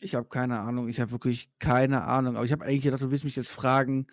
[0.00, 0.88] Ich habe keine Ahnung.
[0.88, 2.36] Ich habe wirklich keine Ahnung.
[2.36, 4.06] Aber ich habe eigentlich gedacht, du willst mich jetzt fragen.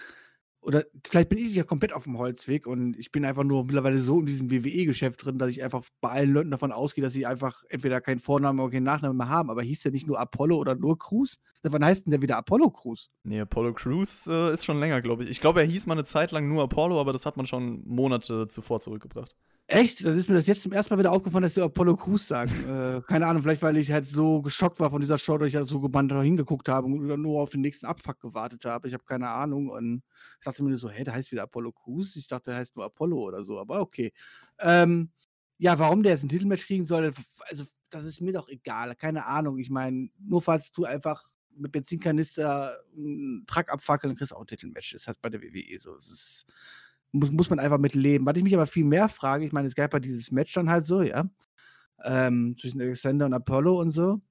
[0.61, 3.99] Oder vielleicht bin ich ja komplett auf dem Holzweg und ich bin einfach nur mittlerweile
[3.99, 7.25] so in diesem WWE-Geschäft drin, dass ich einfach bei allen Leuten davon ausgehe, dass sie
[7.25, 9.49] einfach entweder keinen Vornamen oder keinen Nachnamen mehr haben.
[9.49, 11.39] Aber hieß der nicht nur Apollo oder nur Cruz?
[11.63, 13.09] Wann heißt denn der wieder Apollo Cruz?
[13.23, 15.31] Nee, Apollo Crews äh, ist schon länger, glaube ich.
[15.31, 17.81] Ich glaube, er hieß mal eine Zeit lang nur Apollo, aber das hat man schon
[17.85, 19.35] Monate zuvor zurückgebracht.
[19.71, 20.03] Echt?
[20.03, 22.51] Dann ist mir das jetzt zum ersten Mal wieder aufgefallen, dass sie Apollo Crews sagen.
[22.67, 25.55] äh, keine Ahnung, vielleicht weil ich halt so geschockt war von dieser Show, dass ich
[25.55, 28.89] halt so gebannt hingeguckt habe und nur auf den nächsten Abfuck gewartet habe.
[28.89, 30.03] Ich habe keine Ahnung und
[30.39, 32.17] ich dachte mir so, hä, der heißt wieder Apollo Crews?
[32.17, 34.11] Ich dachte, der heißt nur Apollo oder so, aber okay.
[34.59, 35.09] Ähm,
[35.57, 37.13] ja, warum der jetzt ein Titelmatch kriegen soll,
[37.49, 39.57] also das ist mir doch egal, keine Ahnung.
[39.57, 44.91] Ich meine, nur falls du einfach mit Benzinkanister einen Truck abfackeln, kriegst auch ein Titelmatch.
[44.91, 45.95] Das ist halt bei der WWE so.
[45.95, 46.45] Das ist,
[47.11, 48.25] muss, muss man einfach mit leben.
[48.25, 50.69] Was ich mich aber viel mehr frage, ich meine, es gab ja dieses Match dann
[50.69, 51.29] halt so, ja,
[52.03, 54.21] ähm, zwischen Alexander und Apollo und so.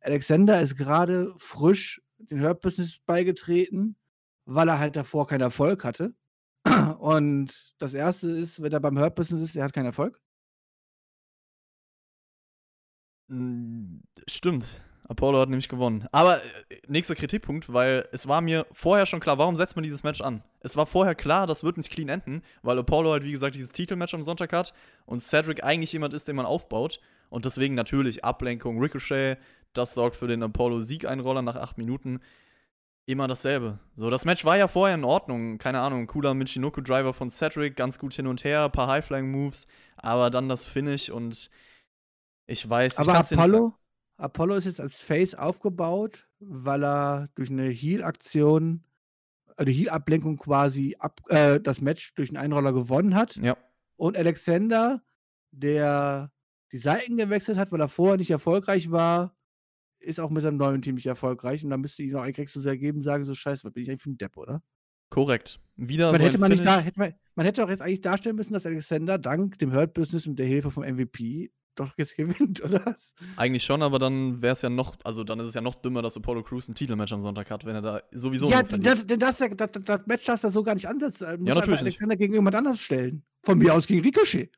[0.00, 3.96] Alexander ist gerade frisch den Hurt Business beigetreten,
[4.44, 6.14] weil er halt davor keinen Erfolg hatte.
[6.98, 10.20] Und das erste ist, wenn er beim Hurt Business ist, er hat keinen Erfolg.
[13.28, 14.80] Mm, Stimmt.
[15.08, 16.06] Apollo hat nämlich gewonnen.
[16.10, 20.02] Aber äh, nächster Kritikpunkt, weil es war mir vorher schon klar, warum setzt man dieses
[20.02, 20.42] Match an?
[20.60, 23.70] Es war vorher klar, das wird nicht clean enden, weil Apollo halt, wie gesagt, dieses
[23.70, 27.00] Titelmatch am Sonntag hat und Cedric eigentlich jemand ist, den man aufbaut.
[27.28, 29.38] Und deswegen natürlich Ablenkung, Ricochet,
[29.72, 32.20] das sorgt für den Apollo-Siegeinroller nach acht Minuten.
[33.08, 33.78] Immer dasselbe.
[33.94, 35.58] So, das Match war ja vorher in Ordnung.
[35.58, 40.30] Keine Ahnung, cooler Michinoku-Driver von Cedric, ganz gut hin und her, ein paar High-Flying-Moves, aber
[40.30, 41.50] dann das Finish und
[42.48, 43.42] ich weiß, ich Aber nicht sagen.
[43.42, 43.74] Apollo,
[44.16, 48.84] Apollo ist jetzt als Face aufgebaut, weil er durch eine Heal-Aktion,
[49.56, 53.36] äh, die Heal-Ablenkung quasi ab, äh, das Match durch einen Einroller gewonnen hat.
[53.36, 53.56] Ja.
[53.96, 55.02] Und Alexander,
[55.50, 56.32] der
[56.72, 59.36] die Seiten gewechselt hat, weil er vorher nicht erfolgreich war,
[60.00, 61.64] ist auch mit seinem neuen Team nicht erfolgreich.
[61.64, 63.90] Und da müsste ich noch eigentlich extra so ergeben sagen, so scheiße, was bin ich
[63.90, 64.62] eigentlich für ein Depp, oder?
[65.10, 65.60] Korrekt.
[65.76, 68.00] Wieder man, so hätte ein man, nicht da, hätte man, man hätte doch jetzt eigentlich
[68.00, 72.16] darstellen müssen, dass Alexander dank dem Hurt Business und der Hilfe vom MVP doch jetzt
[72.16, 73.14] gewinnt, oder was?
[73.36, 76.02] Eigentlich schon, aber dann wäre es ja noch, also dann ist es ja noch dümmer,
[76.02, 79.38] dass Apollo Crews ein Titelmatch am Sonntag hat, wenn er da sowieso ja, denn das,
[79.38, 81.24] das, das, das Match darfst du so gar nicht ansetzen.
[81.24, 83.22] Du musst Ja, natürlich Alexander gegen jemand anders stellen.
[83.42, 84.50] Von mir aus gegen Ricochet.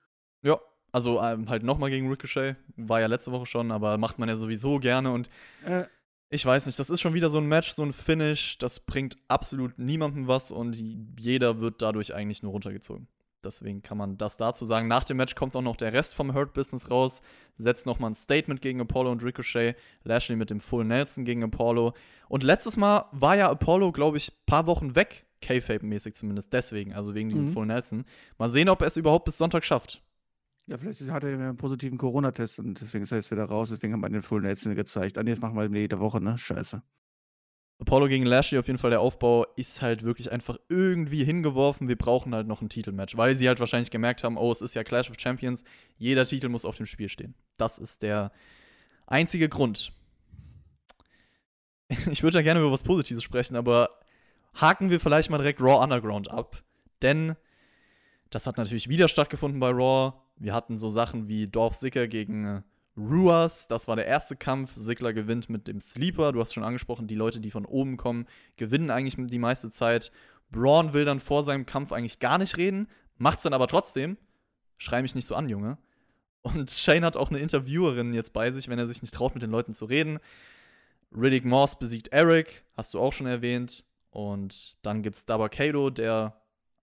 [0.43, 0.59] Ja,
[0.93, 2.57] also ähm, halt nochmal gegen Ricochet.
[2.77, 5.29] War ja letzte Woche schon, aber macht man ja sowieso gerne und
[5.65, 5.85] Äh,
[6.31, 9.17] ich weiß nicht, das ist schon wieder so ein Match, so ein Finish, das bringt
[9.29, 10.77] absolut niemandem was und
[11.19, 13.09] jeder wird dadurch eigentlich nur runtergezogen.
[13.45, 14.89] Deswegen kann man das dazu sagen.
[14.89, 17.23] Nach dem Match kommt auch noch der Rest vom Hurt Business raus,
[17.57, 21.95] setzt nochmal ein Statement gegen Apollo und Ricochet, Lashley mit dem Full Nelson gegen Apollo.
[22.29, 26.93] Und letztes Mal war ja Apollo, glaube ich, ein paar Wochen weg, K-Fape-mäßig zumindest, deswegen,
[26.95, 27.53] also wegen diesem Mhm.
[27.53, 28.05] Full Nelson.
[28.39, 30.03] Mal sehen, ob er es überhaupt bis Sonntag schafft.
[30.67, 33.69] ja, vielleicht hat er einen positiven Corona-Test und deswegen ist er jetzt wieder raus.
[33.71, 35.17] Deswegen haben wir den Full Nelson gezeigt.
[35.17, 36.37] Ah, nee, das machen wir jede Woche, ne?
[36.37, 36.83] Scheiße.
[37.81, 41.87] Apollo gegen Lashley, auf jeden Fall der Aufbau ist halt wirklich einfach irgendwie hingeworfen.
[41.87, 44.75] Wir brauchen halt noch ein Titelmatch, weil sie halt wahrscheinlich gemerkt haben, oh, es ist
[44.75, 45.63] ja Clash of Champions,
[45.97, 47.35] jeder Titel muss auf dem Spiel stehen.
[47.57, 48.33] Das ist der
[49.07, 49.93] einzige Grund.
[52.11, 53.89] Ich würde ja gerne über was Positives sprechen, aber
[54.55, 56.63] haken wir vielleicht mal direkt Raw Underground ab.
[57.01, 57.35] Denn
[58.29, 60.13] das hat natürlich wieder stattgefunden bei Raw.
[60.37, 62.63] Wir hatten so Sachen wie Dorf Sicker gegen
[62.99, 64.73] Ruas, das war der erste Kampf.
[64.75, 66.33] Sigler gewinnt mit dem Sleeper.
[66.33, 68.27] Du hast schon angesprochen, die Leute, die von oben kommen,
[68.57, 70.11] gewinnen eigentlich die meiste Zeit.
[70.51, 74.17] Braun will dann vor seinem Kampf eigentlich gar nicht reden, macht's dann aber trotzdem.
[74.79, 75.79] Schrei mich nicht so an, Junge.
[76.43, 79.43] Und Shane hat auch eine Interviewerin jetzt bei sich, wenn er sich nicht traut, mit
[79.43, 80.19] den Leuten zu reden.
[81.15, 83.85] Riddick Moss besiegt Eric, hast du auch schon erwähnt.
[84.11, 86.41] Und dann gibt's Dabakato, der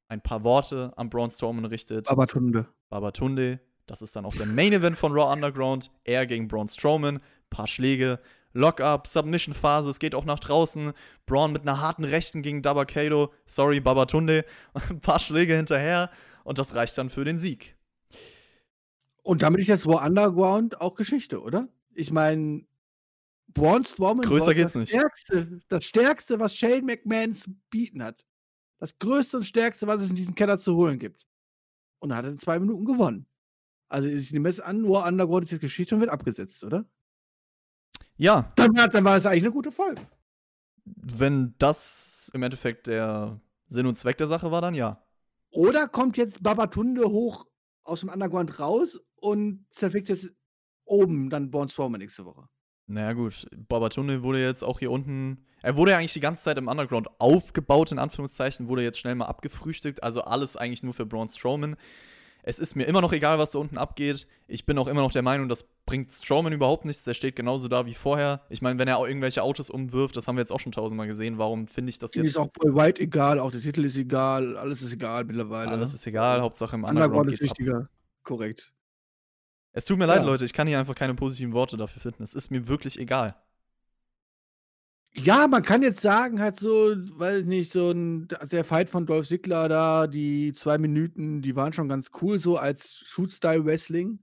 [0.08, 2.06] ein paar Worte an Braun Strowman richtet.
[2.06, 2.68] Babatunde.
[2.90, 3.60] Babatunde.
[3.86, 5.92] Das ist dann auch der Main Event von Raw Underground.
[6.04, 7.22] Er gegen Braun Strowman.
[7.50, 8.20] Paar Schläge.
[8.54, 10.94] Lock-up, Submission-Phase, es geht auch nach draußen.
[11.26, 13.34] Braun mit einer harten Rechten gegen Dabakato.
[13.46, 14.46] Sorry, Babatunde.
[14.90, 16.10] Ein paar Schläge hinterher.
[16.46, 17.76] Und das reicht dann für den Sieg.
[19.24, 21.68] Und damit ist jetzt War Underground auch Geschichte, oder?
[21.96, 22.62] Ich meine,
[23.48, 24.90] Braun Strowman Größer geht's das nicht.
[24.90, 28.24] Stärkste, das Stärkste, was Shane McMahon zu bieten hat.
[28.78, 31.26] Das Größte und Stärkste, was es in diesem Keller zu holen gibt.
[32.00, 33.26] Und er hat in zwei Minuten gewonnen.
[33.90, 36.86] Also ich nehme es an, War Underground ist jetzt Geschichte und wird abgesetzt, oder?
[38.18, 40.02] Ja, Dann war, dann war es eigentlich eine gute Folge.
[40.86, 45.04] wenn das im Endeffekt der Sinn und Zweck der Sache war, dann ja.
[45.50, 47.46] Oder kommt jetzt Babatunde hoch
[47.84, 50.30] aus dem Underground raus und zerfickt jetzt
[50.86, 52.48] oben dann Braun Strowman nächste Woche.
[52.88, 53.48] Naja, gut.
[53.68, 55.44] Babatunde wurde jetzt auch hier unten.
[55.64, 59.16] Er wurde ja eigentlich die ganze Zeit im Underground aufgebaut, in Anführungszeichen, wurde jetzt schnell
[59.16, 60.04] mal abgefrühstückt.
[60.04, 61.78] Also alles eigentlich nur für Braun Strowman.
[62.48, 64.28] Es ist mir immer noch egal, was da unten abgeht.
[64.46, 67.04] Ich bin auch immer noch der Meinung, das bringt Strowman überhaupt nichts.
[67.04, 68.42] Der steht genauso da wie vorher.
[68.50, 71.08] Ich meine, wenn er auch irgendwelche Autos umwirft, das haben wir jetzt auch schon tausendmal
[71.08, 71.40] gesehen.
[71.40, 72.38] Warum finde ich das Ihm ist jetzt?
[72.38, 75.72] auch Paul White egal, auch der Titel ist egal, alles ist egal mittlerweile.
[75.72, 76.42] Alles ist egal.
[76.42, 77.58] Hauptsache im Underground Underground ist geht's ab.
[77.58, 77.90] wichtiger.
[78.22, 78.74] Korrekt.
[79.72, 80.26] Es tut mir leid, Ja.
[80.26, 80.46] Leute.
[80.46, 82.22] Ich kann hier einfach keine positiven Worte dafür finden.
[82.22, 83.36] Es ist mir wirklich egal.
[85.18, 89.06] Ja, man kann jetzt sagen, halt so, weiß ich nicht, so ein, der Fight von
[89.06, 94.20] Dolph Ziggler da, die zwei Minuten, die waren schon ganz cool, so als Shoot-Style-Wrestling.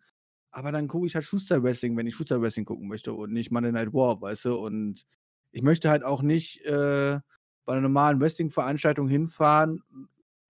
[0.50, 3.94] Aber dann gucke ich halt Shoot-Style-Wrestling, wenn ich Shoot-Style-Wrestling gucken möchte und nicht Monday Night
[3.94, 4.54] War, weißt du?
[4.58, 5.06] Und
[5.50, 7.18] ich möchte halt auch nicht äh,
[7.64, 9.82] bei einer normalen Wrestling-Veranstaltung hinfahren,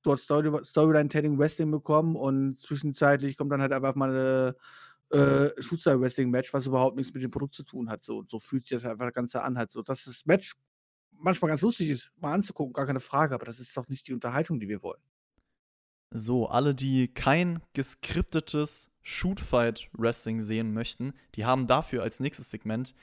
[0.02, 4.56] dort Story Storyline-Telling Wrestling bekommen und zwischenzeitlich kommt dann halt einfach mal eine
[5.12, 8.04] äh, Shoot-Style-Wrestling-Match, was überhaupt nichts mit dem Produkt zu tun hat.
[8.04, 9.58] So, so fühlt sich das einfach das Ganze an.
[9.58, 10.54] Halt so, dass das Match
[11.12, 14.14] manchmal ganz lustig ist, mal anzugucken, gar keine Frage, aber das ist doch nicht die
[14.14, 15.00] Unterhaltung, die wir wollen.
[16.10, 22.94] So, alle, die kein geskriptetes Shootfight-Wrestling sehen möchten, die haben dafür als nächstes Segment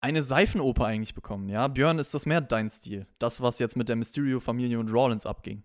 [0.00, 1.66] eine Seifenoper eigentlich bekommen, ja?
[1.66, 3.08] Björn, ist das mehr dein Stil?
[3.18, 5.64] Das, was jetzt mit der Mysterio-Familie und Rollins abging.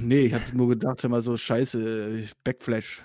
[0.00, 3.02] Nee, ich hab nur gedacht, immer so scheiße, äh, Backflash.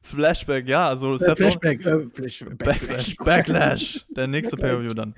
[0.00, 1.54] Flashback, ja, also Äh, Seth Rollins.
[1.54, 5.14] Flashback, äh, Flash, Backlash, Backlash, der nächste Pay-Per-View dann.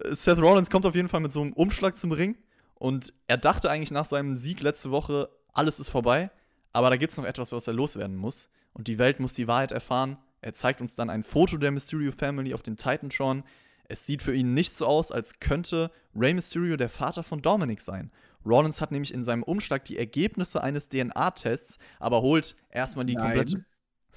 [0.00, 2.36] Äh, Seth Rollins kommt auf jeden Fall mit so einem Umschlag zum Ring
[2.74, 6.30] und er dachte eigentlich nach seinem Sieg letzte Woche, alles ist vorbei,
[6.72, 9.46] aber da gibt es noch etwas, was er loswerden muss und die Welt muss die
[9.46, 10.18] Wahrheit erfahren.
[10.40, 13.44] Er zeigt uns dann ein Foto der Mysterio Family auf dem Titantron.
[13.88, 17.80] Es sieht für ihn nicht so aus, als könnte Rey Mysterio der Vater von Dominic
[17.80, 18.10] sein.
[18.46, 23.64] Rollins hat nämlich in seinem Umschlag die Ergebnisse eines DNA-Tests, aber holt erstmal die komplette.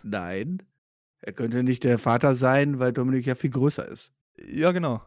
[0.04, 0.58] Nein.
[0.58, 0.64] Nein.
[1.22, 4.12] Er könnte nicht der Vater sein, weil Dominik ja viel größer ist.
[4.42, 5.02] Ja, genau.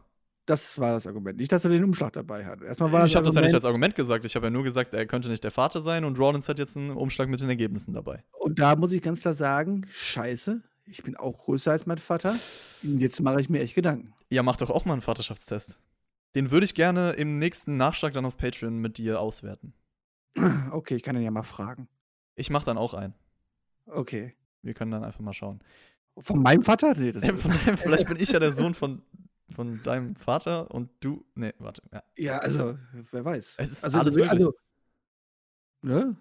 [0.45, 1.39] Das war das Argument.
[1.39, 2.61] Nicht, dass er den Umschlag dabei hat.
[2.61, 4.25] Erstmal war ich habe das ja nicht als Argument- gesagt.
[4.25, 6.75] Ich habe ja nur gesagt, er könnte nicht der Vater sein und Rollins hat jetzt
[6.75, 8.23] einen Umschlag mit den Ergebnissen dabei.
[8.33, 12.35] Und da muss ich ganz klar sagen, scheiße, ich bin auch größer als mein Vater.
[12.83, 14.13] Jetzt mache ich mir echt Gedanken.
[14.29, 15.79] Ja, mach doch auch mal einen Vaterschaftstest.
[16.35, 19.73] Den würde ich gerne im nächsten Nachschlag dann auf Patreon mit dir auswerten.
[20.71, 21.87] Okay, ich kann ihn ja mal fragen.
[22.35, 23.13] Ich mache dann auch einen.
[23.85, 24.35] Okay.
[24.63, 25.61] Wir können dann einfach mal schauen.
[26.17, 26.95] Von meinem Vater?
[26.97, 29.03] Nee, das Äh, Von deinem, vielleicht bin ich ja der Sohn von,
[29.53, 31.25] von deinem Vater und du.
[31.35, 31.83] Nee, warte.
[31.91, 32.03] Ja.
[32.17, 32.77] ja, also,
[33.11, 33.55] wer weiß.
[33.57, 34.39] Es ist also, alles wir- möglich.
[34.41, 34.53] Also,
[35.83, 36.15] ne?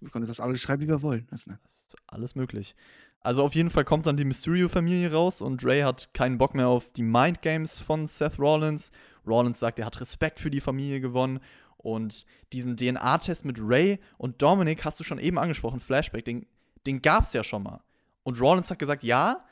[0.00, 1.26] Wir können das alles schreiben, wie wir wollen.
[1.30, 1.58] Das, ne?
[1.62, 2.74] Das ist alles möglich.
[3.20, 6.68] Also auf jeden Fall kommt dann die Mysterio-Familie raus und Ray hat keinen Bock mehr
[6.68, 8.90] auf die Mind Games von Seth Rollins.
[9.26, 11.40] Rollins sagt, er hat Respekt für die Familie gewonnen.
[11.76, 16.46] Und diesen DNA-Test mit Ray und Dominic hast du schon eben angesprochen, Flashback, den,
[16.86, 17.82] den gab es ja schon mal.
[18.22, 19.44] Und Rollins hat gesagt, ja,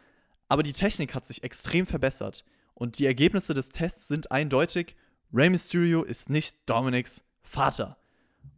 [0.49, 2.45] aber die Technik hat sich extrem verbessert.
[2.75, 4.95] Und die Ergebnisse des Tests sind eindeutig,
[5.33, 7.97] Ray Mysterio ist nicht Dominics Vater.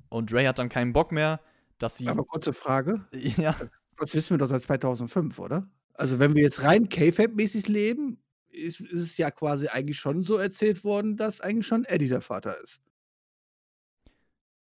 [0.08, 1.40] Und Ray hat dann keinen Bock mehr,
[1.78, 2.08] dass sie.
[2.08, 3.06] Aber kurze Frage.
[3.12, 3.56] ja,
[3.98, 5.68] Das wissen wir doch seit 2005, oder?
[5.94, 8.18] Also, wenn wir jetzt rein K-Fab-mäßig leben,
[8.50, 12.20] ist, ist es ja quasi eigentlich schon so erzählt worden, dass eigentlich schon Eddie der
[12.20, 12.80] Vater ist.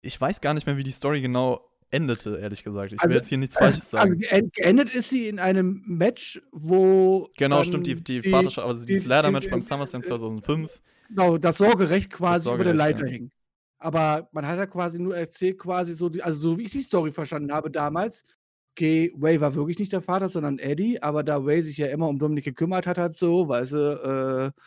[0.01, 2.93] ich weiß gar nicht mehr, wie die Story genau endete, ehrlich gesagt.
[2.93, 4.19] Ich will Also, jetzt hier nichts Falsches Also, sagen.
[4.19, 7.29] gee- geendet ist sie in einem Match, wo.
[7.37, 10.81] Genau, dann stimmt, die, die, Vaterschaft, also die- dieses Ladder-Match die- beim die- SummerSlam 2005.
[11.09, 13.13] Genau, das Sorgerecht quasi über der Sorgerecht, Leiter ja.
[13.13, 13.31] hing.
[13.79, 16.83] Aber man hat ja quasi nur erzählt, quasi so, die, also so wie ich die
[16.83, 18.25] Story verstanden habe damals,
[18.79, 22.09] okay, Ray war wirklich nicht der Vater, sondern Eddie, aber da Ray sich ja immer
[22.09, 24.61] um Dominik gekümmert hat, halt so, weißt du, äh,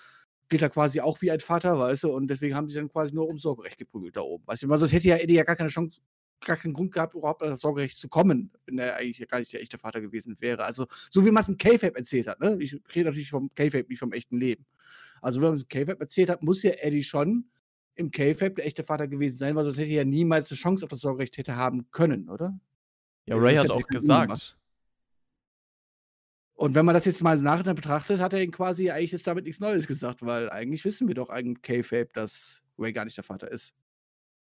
[0.49, 3.13] gilt er quasi auch wie ein Vater, weißt du, und deswegen haben sie dann quasi
[3.13, 4.43] nur um Sorgerecht geprügelt da oben.
[4.45, 6.01] Weißt du, sonst hätte ja Eddie ja gar keine Chance,
[6.45, 9.39] gar keinen Grund gehabt, überhaupt an das Sorgerecht zu kommen, wenn er eigentlich ja gar
[9.39, 10.65] nicht der echte Vater gewesen wäre.
[10.65, 12.57] Also, so wie man es im K-Fape erzählt hat, ne?
[12.59, 14.65] Ich rede natürlich vom K-Fape, nicht vom echten Leben.
[15.21, 17.45] Also, wenn man es im K-Fape erzählt hat, muss ja Eddie schon
[17.95, 20.83] im K-Fape der echte Vater gewesen sein, weil sonst hätte er ja niemals eine Chance
[20.83, 22.59] auf das Sorgerecht hätte haben können, oder?
[23.25, 24.57] Ja, Ray hat auch gesagt.
[26.53, 29.45] Und wenn man das jetzt mal nachher betrachtet, hat er ihn quasi eigentlich jetzt damit
[29.45, 33.23] nichts Neues gesagt, weil eigentlich wissen wir doch eigentlich K-Fape, dass Ray gar nicht der
[33.23, 33.73] Vater ist.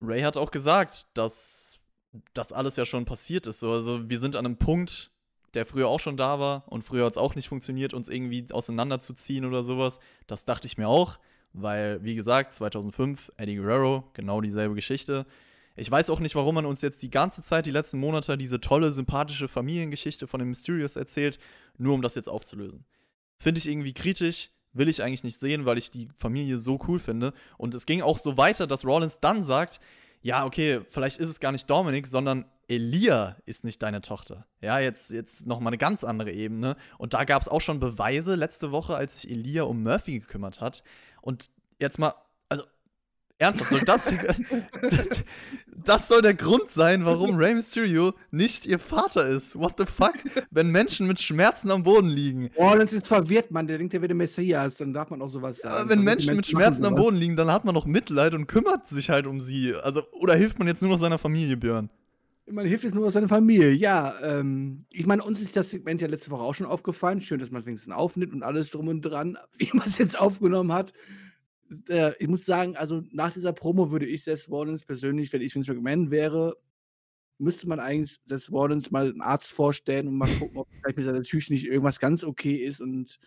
[0.03, 1.79] Ray hat auch gesagt, dass
[2.35, 3.63] das alles ja schon passiert ist.
[3.65, 5.11] Also wir sind an einem Punkt,
[5.55, 8.47] der früher auch schon da war und früher hat es auch nicht funktioniert, uns irgendwie
[8.51, 9.99] auseinanderzuziehen oder sowas.
[10.27, 11.19] Das dachte ich mir auch,
[11.53, 15.27] weil, wie gesagt, 2005, Eddie Guerrero, genau dieselbe Geschichte.
[15.81, 18.61] Ich weiß auch nicht, warum man uns jetzt die ganze Zeit, die letzten Monate, diese
[18.61, 21.39] tolle, sympathische Familiengeschichte von den Mysterious erzählt,
[21.79, 22.85] nur um das jetzt aufzulösen.
[23.39, 26.99] Finde ich irgendwie kritisch, will ich eigentlich nicht sehen, weil ich die Familie so cool
[26.99, 27.33] finde.
[27.57, 29.81] Und es ging auch so weiter, dass Rollins dann sagt,
[30.21, 34.47] ja, okay, vielleicht ist es gar nicht Dominik, sondern Elia ist nicht deine Tochter.
[34.61, 36.77] Ja, jetzt, jetzt nochmal eine ganz andere Ebene.
[36.99, 40.61] Und da gab es auch schon Beweise letzte Woche, als sich Elia um Murphy gekümmert
[40.61, 40.83] hat.
[41.23, 41.47] Und
[41.81, 42.13] jetzt mal
[43.41, 44.13] Ernsthaft, soll das,
[45.85, 49.59] das soll der Grund sein, warum Rey Mysterio nicht ihr Vater ist?
[49.59, 50.13] What the fuck?
[50.51, 52.51] Wenn Menschen mit Schmerzen am Boden liegen.
[52.59, 53.67] Rollins ist verwirrt, Mann.
[53.67, 54.77] Der denkt, der wäre der Messias.
[54.77, 55.75] Dann darf man auch sowas sagen.
[55.75, 58.91] Ja, wenn Menschen mit Schmerzen am Boden liegen, dann hat man noch Mitleid und kümmert
[58.91, 59.75] sich halt um sie.
[59.75, 61.89] Also, oder hilft man jetzt nur noch seiner Familie, Björn?
[62.47, 64.13] Man hilft jetzt nur noch seiner Familie, ja.
[64.23, 67.23] Ähm, ich meine, uns ist das Segment ja letzte Woche auch schon aufgefallen.
[67.23, 70.21] Schön, dass man es wenigstens aufnimmt und alles drum und dran, wie man es jetzt
[70.21, 70.93] aufgenommen hat
[71.89, 75.55] äh, ich muss sagen, also nach dieser Promo würde ich Seth Rollins persönlich, wenn ich
[75.55, 76.57] Vince McMahon wäre,
[77.39, 81.07] müsste man eigentlich Seth Rollins mal einen Arzt vorstellen und mal gucken, ob vielleicht mit
[81.07, 83.19] seiner Psyche nicht irgendwas ganz okay ist und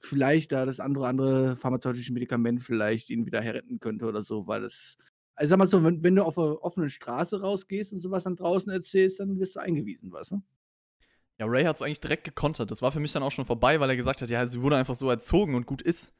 [0.00, 4.62] vielleicht da das andere andere pharmazeutische Medikament vielleicht ihn wieder herretten könnte oder so, weil
[4.62, 4.96] das
[5.34, 8.36] also sag mal so, wenn, wenn du auf einer offenen Straße rausgehst und sowas dann
[8.36, 10.42] draußen erzählst, dann wirst du eingewiesen, weißt du?
[11.38, 12.70] Ja, Ray hat es eigentlich direkt gekontert.
[12.70, 14.76] Das war für mich dann auch schon vorbei, weil er gesagt hat, ja, sie wurde
[14.76, 16.12] einfach so erzogen und gut ist.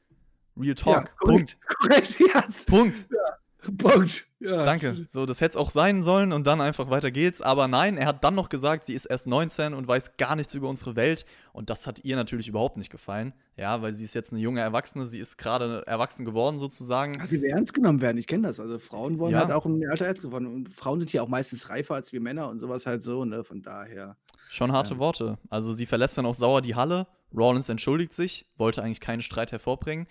[0.56, 1.14] Real Talk.
[1.20, 1.58] Ja, Punkt.
[1.66, 2.64] Korrekt, yes.
[2.66, 3.06] Punkt.
[3.10, 3.38] Ja.
[3.78, 4.26] Punkt.
[4.40, 4.64] Ja.
[4.64, 5.06] Danke.
[5.08, 7.42] So, das hätte es auch sein sollen und dann einfach weiter geht's.
[7.42, 10.54] Aber nein, er hat dann noch gesagt, sie ist erst 19 und weiß gar nichts
[10.54, 11.24] über unsere Welt.
[11.52, 13.34] Und das hat ihr natürlich überhaupt nicht gefallen.
[13.56, 17.14] Ja, weil sie ist jetzt eine junge Erwachsene, sie ist gerade erwachsen geworden sozusagen.
[17.14, 18.58] Ja, sie will ernst genommen werden, ich kenne das.
[18.58, 19.40] Also Frauen wollen ja.
[19.40, 20.46] halt auch im Alter ernst geworden.
[20.46, 23.44] Und Frauen sind ja auch meistens reifer als wir Männer und sowas halt so, ne?
[23.44, 24.16] Von daher.
[24.50, 25.38] Schon harte Worte.
[25.50, 27.06] Also sie verlässt dann auch sauer die Halle.
[27.34, 30.06] Rollins entschuldigt sich, wollte eigentlich keinen Streit hervorbringen.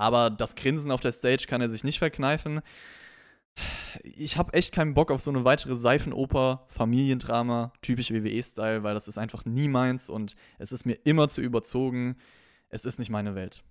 [0.00, 2.62] Aber das Grinsen auf der Stage kann er sich nicht verkneifen.
[4.02, 9.08] Ich habe echt keinen Bock auf so eine weitere Seifenoper, Familiendrama, typisch WWE-Style, weil das
[9.08, 12.16] ist einfach nie meins und es ist mir immer zu überzogen.
[12.70, 13.62] Es ist nicht meine Welt.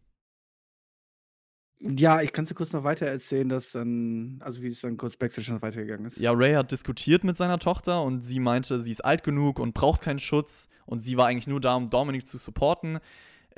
[1.80, 4.98] Ja, ich kann es dir kurz noch weiter erzählen, dass dann, also wie es dann
[4.98, 6.18] kurz Backstage schon weitergegangen ist.
[6.18, 9.74] Ja, Ray hat diskutiert mit seiner Tochter und sie meinte, sie ist alt genug und
[9.74, 13.00] braucht keinen Schutz und sie war eigentlich nur da, um Dominic zu supporten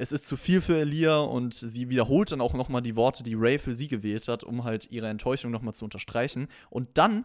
[0.01, 3.35] es ist zu viel für Elia und sie wiederholt dann auch nochmal die Worte, die
[3.35, 6.47] Ray für sie gewählt hat, um halt ihre Enttäuschung nochmal zu unterstreichen.
[6.71, 7.23] Und dann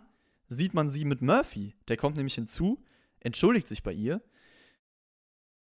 [0.49, 1.75] sieht man sie mit Murphy.
[1.89, 2.85] Der kommt nämlich hinzu,
[3.21, 4.21] entschuldigt sich bei ihr.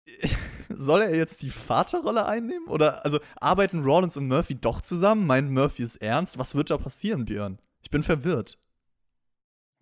[0.68, 2.68] Soll er jetzt die Vaterrolle einnehmen?
[2.68, 5.26] Oder, also, arbeiten Rollins und Murphy doch zusammen?
[5.26, 6.38] Meint Murphy es ernst?
[6.38, 7.58] Was wird da passieren, Björn?
[7.82, 8.58] Ich bin verwirrt.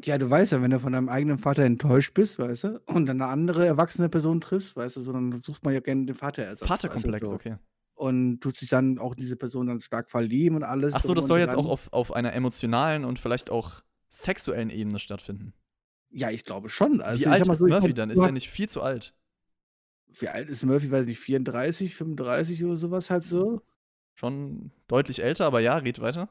[0.05, 3.07] Ja, du weißt ja, wenn du von deinem eigenen Vater enttäuscht bist, weißt du, und
[3.07, 6.15] dann eine andere erwachsene Person triffst, weißt du, so, dann sucht man ja gerne den
[6.15, 6.67] Vaterersatz.
[6.67, 7.35] Vaterkomplex, weißt du, so.
[7.35, 7.57] okay.
[7.95, 10.95] Und tut sich dann auch in diese Person dann stark verlieben und alles.
[10.95, 14.99] Ach so, das soll jetzt auch auf, auf einer emotionalen und vielleicht auch sexuellen Ebene
[14.99, 15.53] stattfinden.
[16.11, 17.01] Ja, ich glaube schon.
[17.01, 18.11] Also, Wie alt ist so, Murphy dann?
[18.11, 19.15] Ist er nicht viel zu alt?
[20.19, 20.91] Wie alt ist Murphy?
[20.91, 23.63] Weiß ich nicht, 34, 35 oder sowas halt so?
[24.15, 26.29] Schon deutlich älter, aber ja, red weiter.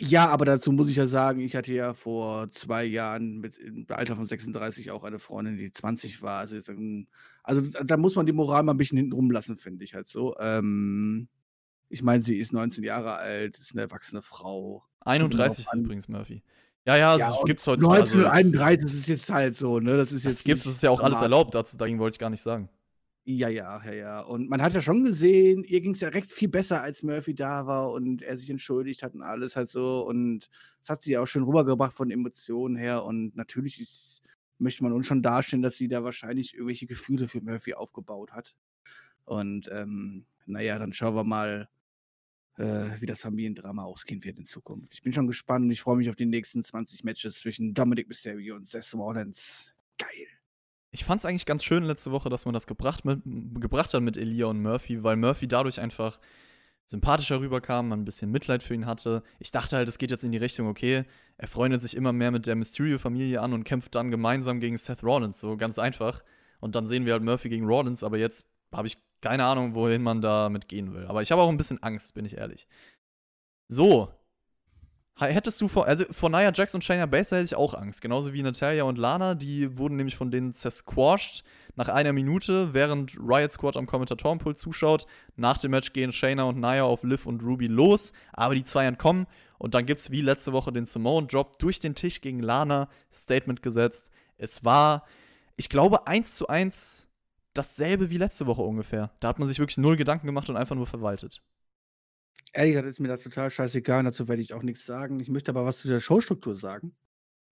[0.00, 3.84] Ja, aber dazu muss ich ja sagen, ich hatte ja vor zwei Jahren mit im
[3.88, 6.38] Alter von 36 auch eine Freundin, die 20 war.
[6.38, 7.08] Also, dann,
[7.42, 10.36] also da muss man die Moral mal ein bisschen hinten rumlassen, finde ich halt so.
[10.38, 11.28] Ähm,
[11.88, 14.84] ich meine, sie ist 19 Jahre alt, ist eine erwachsene Frau.
[15.00, 16.44] 31 ist übrigens Murphy.
[16.86, 18.02] Ja, ja, ja es gibt heutzutage.
[18.02, 19.96] 1931 also, ist jetzt halt so, ne?
[19.96, 20.40] Das ist jetzt.
[20.40, 22.68] Das gibt es, ist ja auch alles erlaubt, dazu, dagegen wollte ich gar nicht sagen.
[23.30, 24.20] Ja, ja, ja, ja.
[24.22, 27.34] Und man hat ja schon gesehen, ihr ging es ja recht viel besser, als Murphy
[27.34, 30.06] da war und er sich entschuldigt hat und alles halt so.
[30.06, 30.48] Und
[30.80, 33.04] das hat sie ja auch schön rübergebracht von Emotionen her.
[33.04, 34.22] Und natürlich ist,
[34.56, 38.54] möchte man uns schon darstellen, dass sie da wahrscheinlich irgendwelche Gefühle für Murphy aufgebaut hat.
[39.26, 41.68] Und ähm, naja, dann schauen wir mal,
[42.56, 44.94] äh, wie das Familiendrama ausgehen wird in Zukunft.
[44.94, 48.08] Ich bin schon gespannt und ich freue mich auf die nächsten 20 Matches zwischen Dominic
[48.08, 49.74] Mysterio und Seth Rollins.
[49.98, 50.37] Geil.
[50.98, 54.02] Ich fand es eigentlich ganz schön letzte Woche, dass man das gebracht, mit, gebracht hat
[54.02, 56.18] mit Elia und Murphy, weil Murphy dadurch einfach
[56.86, 59.22] sympathischer rüberkam, man ein bisschen Mitleid für ihn hatte.
[59.38, 61.04] Ich dachte halt, es geht jetzt in die Richtung, okay,
[61.36, 65.04] er freundet sich immer mehr mit der Mysterio-Familie an und kämpft dann gemeinsam gegen Seth
[65.04, 66.24] Rollins, so ganz einfach.
[66.58, 70.02] Und dann sehen wir halt Murphy gegen Rollins, aber jetzt habe ich keine Ahnung, wohin
[70.02, 71.06] man damit gehen will.
[71.06, 72.66] Aber ich habe auch ein bisschen Angst, bin ich ehrlich.
[73.68, 74.12] So.
[75.20, 78.00] Hättest du vor, also vor Nia Jax und Shayna Baszler hätte ich auch Angst.
[78.00, 81.42] Genauso wie Natalia und Lana, die wurden nämlich von denen zersquashed
[81.74, 85.06] nach einer Minute, während Riot Squad am Kommentatorenpult zuschaut.
[85.34, 88.86] Nach dem Match gehen Shayna und Nia auf Liv und Ruby los, aber die zwei
[88.86, 89.26] entkommen.
[89.58, 92.88] Und dann gibt es wie letzte Woche den Simone Drop durch den Tisch gegen Lana,
[93.12, 94.12] Statement gesetzt.
[94.36, 95.04] Es war,
[95.56, 97.08] ich glaube, eins zu eins
[97.54, 99.10] dasselbe wie letzte Woche ungefähr.
[99.18, 101.42] Da hat man sich wirklich null Gedanken gemacht und einfach nur verwaltet.
[102.52, 105.20] Ehrlich gesagt ist mir das total scheißegal, dazu werde ich auch nichts sagen.
[105.20, 106.94] Ich möchte aber was zu der Showstruktur sagen.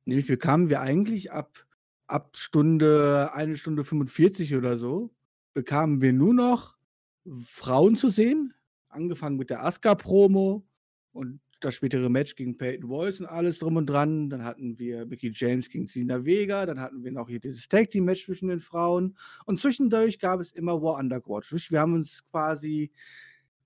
[0.04, 1.66] Nämlich bekamen wir eigentlich ab,
[2.06, 5.12] ab Stunde, eine Stunde 45 oder so,
[5.54, 6.76] bekamen wir nur noch
[7.44, 8.54] Frauen zu sehen.
[8.88, 10.66] Angefangen mit der Asuka-Promo
[11.12, 14.30] und das spätere Match gegen Peyton Royce und alles drum und dran.
[14.30, 16.66] Dann hatten wir Mickey James gegen Sina Vega.
[16.66, 19.16] Dann hatten wir noch hier dieses Tag Team Match zwischen den Frauen.
[19.46, 21.50] Und zwischendurch gab es immer War Underground.
[21.70, 22.90] Wir haben uns quasi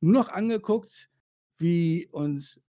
[0.00, 1.10] nur noch angeguckt,
[1.60, 2.60] wie uns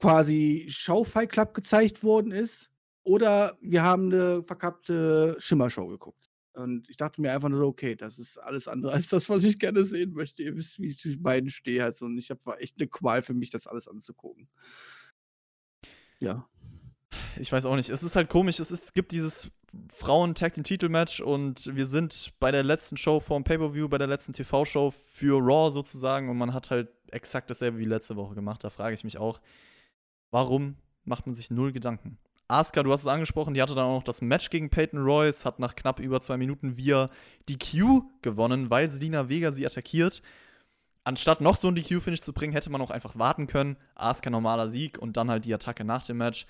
[0.00, 2.70] quasi Showfight Club gezeigt worden ist.
[3.04, 6.28] Oder wir haben eine verkappte Schimmershow geguckt.
[6.52, 9.44] Und ich dachte mir einfach nur so, okay, das ist alles andere als das, was
[9.44, 10.42] ich gerne sehen möchte.
[10.42, 12.02] Ihr wisst, wie ich zwischen beiden stehe halt.
[12.02, 14.48] Und ich habe war echt eine Qual für mich, das alles anzugucken.
[16.18, 16.48] Ja.
[17.38, 17.90] Ich weiß auch nicht.
[17.90, 18.58] Es ist halt komisch.
[18.58, 19.50] Es, ist, es gibt dieses
[19.92, 24.32] Frauen-Tag Team Titelmatch und wir sind bei der letzten Show vorm Pay-Per-View, bei der letzten
[24.32, 28.62] TV-Show für Raw sozusagen und man hat halt exakt dasselbe wie letzte Woche gemacht.
[28.64, 29.40] Da frage ich mich auch,
[30.30, 32.18] warum macht man sich null Gedanken?
[32.48, 35.44] Asuka, du hast es angesprochen, die hatte dann auch noch das Match gegen Peyton Royce,
[35.44, 37.10] hat nach knapp über zwei Minuten via
[37.48, 40.22] DQ gewonnen, weil Selina Vega sie attackiert.
[41.04, 43.76] Anstatt noch so ein DQ-Finish zu bringen, hätte man auch einfach warten können.
[43.94, 46.46] Asuka normaler Sieg und dann halt die Attacke nach dem Match.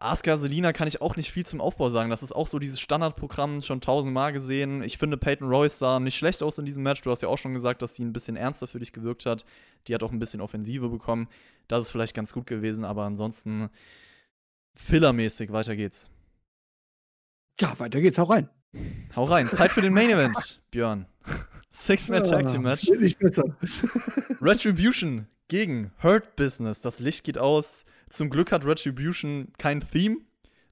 [0.00, 2.08] Asuka Selina kann ich auch nicht viel zum Aufbau sagen.
[2.08, 4.82] Das ist auch so dieses Standardprogramm, schon tausendmal gesehen.
[4.82, 7.00] Ich finde, Peyton Royce sah nicht schlecht aus in diesem Match.
[7.00, 9.44] Du hast ja auch schon gesagt, dass sie ein bisschen ernster für dich gewirkt hat.
[9.88, 11.28] Die hat auch ein bisschen Offensive bekommen.
[11.66, 13.70] Das ist vielleicht ganz gut gewesen, aber ansonsten
[14.74, 15.50] fillermäßig.
[15.50, 16.08] Weiter geht's.
[17.60, 18.18] Ja, weiter geht's.
[18.18, 18.48] Hau rein.
[19.16, 19.48] Hau rein.
[19.48, 21.06] Zeit für den Main Event, Björn.
[21.70, 22.88] Six-Man Tag Team Match.
[22.88, 23.56] Nicht besser.
[24.40, 26.80] Retribution gegen Hurt Business.
[26.80, 27.84] Das Licht geht aus.
[28.10, 30.18] Zum Glück hat Retribution kein Theme.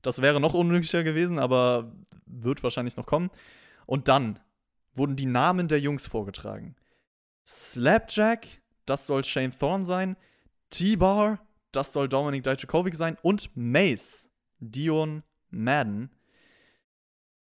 [0.02, 1.92] Das wäre noch unmöglicher gewesen, aber
[2.26, 3.30] wird wahrscheinlich noch kommen.
[3.86, 4.38] Und dann
[4.94, 6.76] wurden die Namen der Jungs vorgetragen.
[7.46, 8.46] Slapjack,
[8.84, 10.16] das soll Shane Thorne sein.
[10.70, 11.38] T-Bar,
[11.72, 13.16] das soll Dominik Dijakovic sein.
[13.22, 16.10] Und Mace, Dion Madden.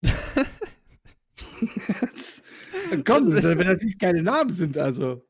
[3.06, 5.26] Komm, wenn das nicht keine Namen sind, also.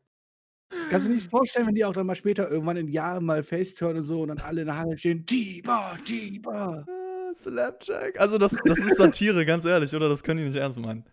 [0.89, 3.43] Kannst du dir nicht vorstellen, wenn die auch dann mal später irgendwann in Jahren mal
[3.43, 6.85] Faceturn und so und dann alle in der Halle stehen, Tiba, Tiba.
[6.87, 8.19] Ah, Slapjack.
[8.19, 10.09] Also das, das ist Satire, ganz ehrlich, oder?
[10.09, 11.03] Das können die nicht ernst meinen.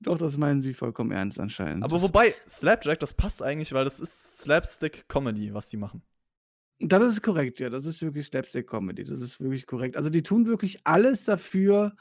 [0.00, 1.84] Doch, das meinen sie vollkommen ernst anscheinend.
[1.84, 6.02] Aber wobei, Slapjack, das passt eigentlich, weil das ist Slapstick-Comedy, was die machen.
[6.78, 7.70] Das ist korrekt, ja.
[7.70, 9.04] Das ist wirklich Slapstick-Comedy.
[9.04, 9.96] Das ist wirklich korrekt.
[9.96, 11.96] Also die tun wirklich alles dafür,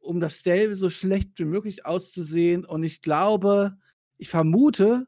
[0.00, 2.64] um das Stable so schlecht wie möglich auszusehen.
[2.64, 3.76] Und ich glaube,
[4.16, 5.06] ich vermute,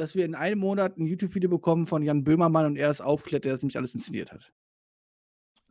[0.00, 3.44] dass wir in einem Monat ein YouTube-Video bekommen von Jan Böhmermann und er es aufklärt,
[3.44, 4.50] der das nämlich alles inszeniert hat.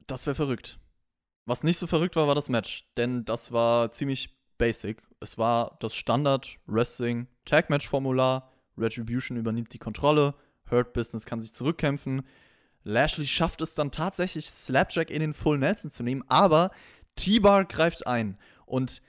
[0.06, 0.80] Das wäre verrückt.
[1.46, 2.88] Was nicht so verrückt war, war das Match.
[2.96, 5.02] Denn das war ziemlich basic.
[5.20, 8.54] Es war das Standard-Wrestling-Tag-Match-Formular.
[8.78, 10.36] Retribution übernimmt die Kontrolle.
[10.70, 12.22] Hurt Business kann sich zurückkämpfen.
[12.84, 16.70] Lashley schafft es dann tatsächlich, Slapjack in den Full Nelson zu nehmen, aber
[17.16, 18.38] T-Bar greift ein.
[18.68, 19.02] Und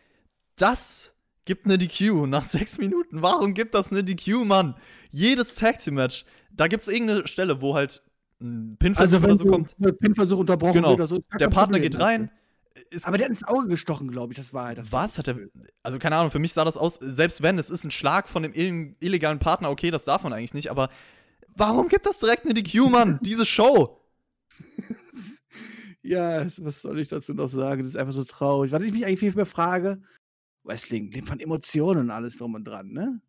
[0.57, 1.15] das
[1.51, 3.23] gibt eine DQ nach sechs Minuten.
[3.23, 4.77] Warum gibt das eine DQ, Mann?
[5.11, 8.05] Jedes Tag Team Match, da gibt es irgendeine Stelle, wo halt
[8.41, 9.75] ein Pinversuch also, oder so kommt.
[9.99, 10.93] Pinversuch unterbrochen Genau.
[10.93, 11.19] oder so.
[11.41, 11.83] Der Partner Problem.
[11.83, 12.31] geht rein.
[12.91, 14.39] Ist Aber der hat ins Auge gestochen, glaube ich.
[14.39, 14.93] Das war halt das.
[14.93, 15.39] was hat er?
[15.83, 16.31] Also keine Ahnung.
[16.31, 17.01] Für mich sah das aus.
[17.03, 20.33] Selbst wenn es ist ein Schlag von dem ill- illegalen Partner, okay, das darf man
[20.33, 20.71] eigentlich nicht.
[20.71, 20.89] Aber
[21.57, 23.19] warum gibt das direkt eine DQ, Mann?
[23.25, 24.01] Diese Show.
[26.03, 27.83] Ja, was soll ich dazu noch sagen?
[27.83, 28.71] Das ist einfach so traurig.
[28.71, 30.01] Was ich mich eigentlich viel mehr frage,
[30.65, 33.21] Wrestling lebt von Emotionen und alles drum und dran, ne?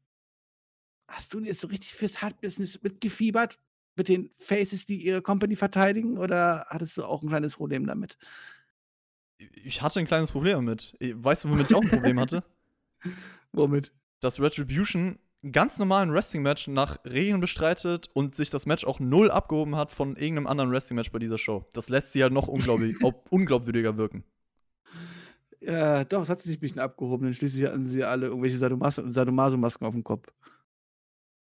[1.08, 3.60] Hast du jetzt so richtig fürs Hard-Business mitgefiebert?
[3.98, 6.18] Mit den Faces, die ihre Company verteidigen?
[6.18, 8.18] Oder hattest du auch ein kleines Problem damit?
[9.64, 10.96] Ich hatte ein kleines Problem damit.
[11.02, 12.44] Weißt du, womit ich auch ein Problem hatte?
[13.52, 13.92] Womit?
[14.22, 19.32] dass Retribution einen ganz normalen Wrestling-Match nach Regeln bestreitet und sich das Match auch null
[19.32, 21.66] abgehoben hat von irgendeinem anderen Wrestling-Match bei dieser Show.
[21.74, 24.24] Das lässt sie halt noch unglaublich, au- unglaubwürdiger wirken.
[25.62, 28.96] Ja, doch, es hat sich ein bisschen abgehoben, denn schließlich hatten sie alle irgendwelche Sadomas
[28.96, 30.28] Sadomaso-Masken auf dem Kopf.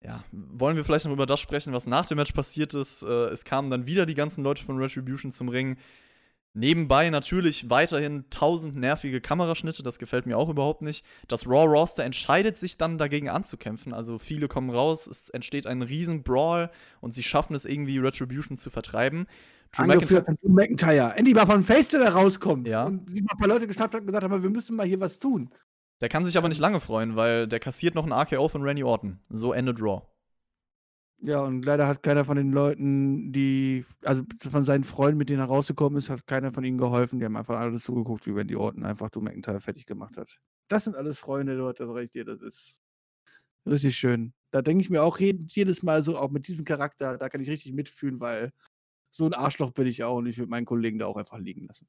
[0.03, 3.03] Ja, wollen wir vielleicht noch über das sprechen, was nach dem Match passiert ist?
[3.03, 5.79] Äh, es kamen dann wieder die ganzen Leute von Retribution zum Ring.
[6.53, 11.05] Nebenbei natürlich weiterhin tausend nervige Kameraschnitte, das gefällt mir auch überhaupt nicht.
[11.27, 15.83] Das Raw Roster entscheidet sich dann dagegen anzukämpfen, also viele kommen raus, es entsteht ein
[15.83, 19.27] riesen Brawl und sie schaffen es irgendwie Retribution zu vertreiben.
[19.75, 21.15] Drew Angeführt von Drew McIntyre.
[21.17, 22.67] Endlich mal von Face, der da rauskommt.
[22.69, 22.85] Ja.
[22.85, 25.01] Und sich mal ein paar Leute geschnappt hat und gesagt haben, wir müssen mal hier
[25.01, 25.51] was tun.
[26.01, 28.85] Der kann sich aber nicht lange freuen, weil der kassiert noch ein AKO von Randy
[28.85, 29.21] Orton.
[29.29, 30.03] So endet Raw.
[31.23, 35.41] Ja, und leider hat keiner von den Leuten, die, also von seinen Freunden, mit denen
[35.41, 37.19] er rausgekommen ist, hat keiner von ihnen geholfen.
[37.19, 40.39] Die haben einfach alle zugeguckt, wie Randy Orton einfach Drew McIntyre fertig gemacht hat.
[40.69, 42.81] Das sind alles Freunde, Leute, das recht dir, das ist
[43.67, 44.35] richtig schön.
[44.51, 47.49] Da denke ich mir auch jedes Mal so, auch mit diesem Charakter, da kann ich
[47.49, 48.53] richtig mitfühlen, weil
[49.15, 51.67] so ein Arschloch bin ich auch und ich würde meinen Kollegen da auch einfach liegen
[51.67, 51.87] lassen.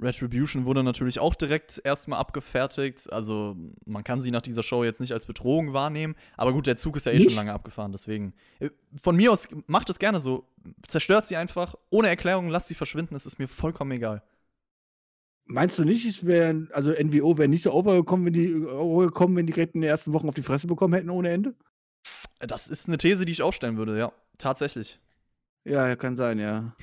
[0.00, 3.12] Retribution wurde natürlich auch direkt erstmal abgefertigt.
[3.12, 3.56] Also
[3.86, 6.16] man kann sie nach dieser Show jetzt nicht als Bedrohung wahrnehmen.
[6.36, 7.30] Aber gut, der Zug ist ja eh nicht?
[7.30, 7.92] schon lange abgefahren.
[7.92, 8.70] Deswegen, äh,
[9.00, 10.48] von mir aus, macht es gerne so.
[10.88, 13.14] Zerstört sie einfach, ohne Erklärung, lasst sie verschwinden.
[13.14, 14.24] Es ist mir vollkommen egal.
[15.44, 19.46] Meinst du nicht, es wäre, also NWO wäre nicht so overgekommen, wenn die overgekommen, wenn
[19.46, 21.54] die direkt in den ersten Wochen auf die Fresse bekommen hätten ohne Ende?
[22.40, 24.12] Das ist eine These, die ich aufstellen würde, ja.
[24.38, 24.98] Tatsächlich.
[25.64, 26.76] Ja, kann sein, ja.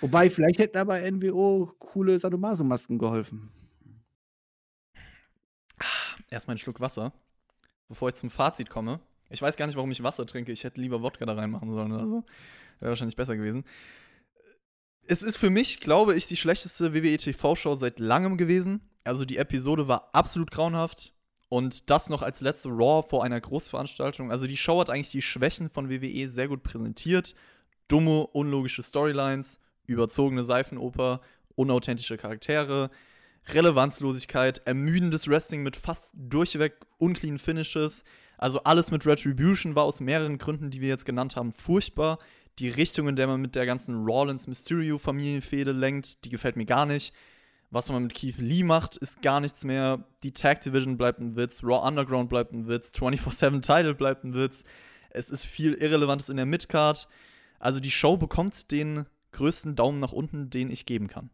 [0.00, 3.50] Wobei, vielleicht hätten aber NWO coole Sadomaso-Masken geholfen.
[6.30, 7.12] Erstmal einen Schluck Wasser,
[7.88, 9.00] bevor ich zum Fazit komme.
[9.30, 10.52] Ich weiß gar nicht, warum ich Wasser trinke.
[10.52, 12.24] Ich hätte lieber Wodka da reinmachen sollen oder so.
[12.80, 13.64] Wäre wahrscheinlich besser gewesen.
[15.06, 18.80] Es ist für mich, glaube ich, die schlechteste WWE TV-Show seit langem gewesen.
[19.04, 21.14] Also die Episode war absolut grauenhaft.
[21.48, 24.30] Und das noch als letzte Raw vor einer Großveranstaltung.
[24.30, 27.34] Also die Show hat eigentlich die Schwächen von WWE sehr gut präsentiert.
[27.88, 31.20] Dumme, unlogische Storylines, überzogene Seifenoper,
[31.54, 32.90] unauthentische Charaktere,
[33.48, 38.04] Relevanzlosigkeit, ermüdendes Wrestling mit fast durchweg unclean Finishes.
[38.36, 42.18] Also alles mit Retribution war aus mehreren Gründen, die wir jetzt genannt haben, furchtbar.
[42.58, 46.66] Die Richtung, in der man mit der ganzen Rollins Mysterio Familienfehde lenkt, die gefällt mir
[46.66, 47.14] gar nicht.
[47.70, 50.04] Was man mit Keith Lee macht, ist gar nichts mehr.
[50.22, 54.34] Die Tag Division bleibt ein Witz, Raw Underground bleibt ein Witz, 24/7 Title bleibt ein
[54.34, 54.64] Witz.
[55.10, 57.08] Es ist viel Irrelevantes in der Midcard.
[57.58, 61.30] Also die Show bekommt den größten Daumen nach unten, den ich geben kann.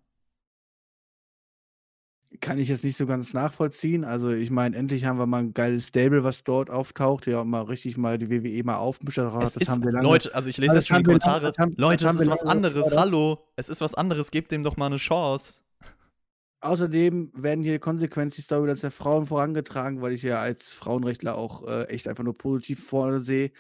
[2.41, 4.05] Kann ich jetzt nicht so ganz nachvollziehen.
[4.05, 7.63] Also, ich meine, endlich haben wir mal ein geiles Stable, was dort auftaucht, ja mal
[7.63, 9.19] richtig mal die WWE mal aufmischt.
[9.19, 11.53] Das ist, haben wir lange, Leute, also ich lese jetzt schon die Kommentare.
[11.57, 12.89] Haben, Leute, es ist was anderes.
[12.89, 13.01] Oder?
[13.01, 14.33] Hallo, es ist was anderes.
[14.33, 15.61] Gebt dem doch mal eine Chance.
[16.61, 21.69] Außerdem werden hier konsequent die Storylines der Frauen vorangetragen, weil ich ja als Frauenrechtler auch
[21.69, 23.53] äh, echt einfach nur positiv vorne sehe.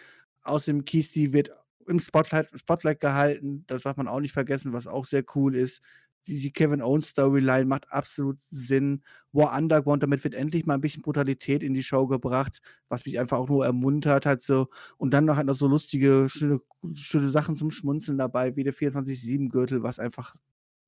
[0.42, 1.52] Außerdem Kisti wird
[1.88, 3.64] im Spotlight, Spotlight gehalten.
[3.66, 5.82] Das darf man auch nicht vergessen, was auch sehr cool ist.
[6.26, 9.02] Die, die Kevin Owens Storyline macht absolut Sinn.
[9.32, 13.18] War Underground, damit wird endlich mal ein bisschen Brutalität in die Show gebracht, was mich
[13.20, 14.42] einfach auch nur ermuntert hat.
[14.42, 14.68] So.
[14.96, 16.60] Und dann noch halt noch so lustige, schöne,
[16.94, 20.34] schöne Sachen zum Schmunzeln dabei, wie der 24-7-Gürtel, was einfach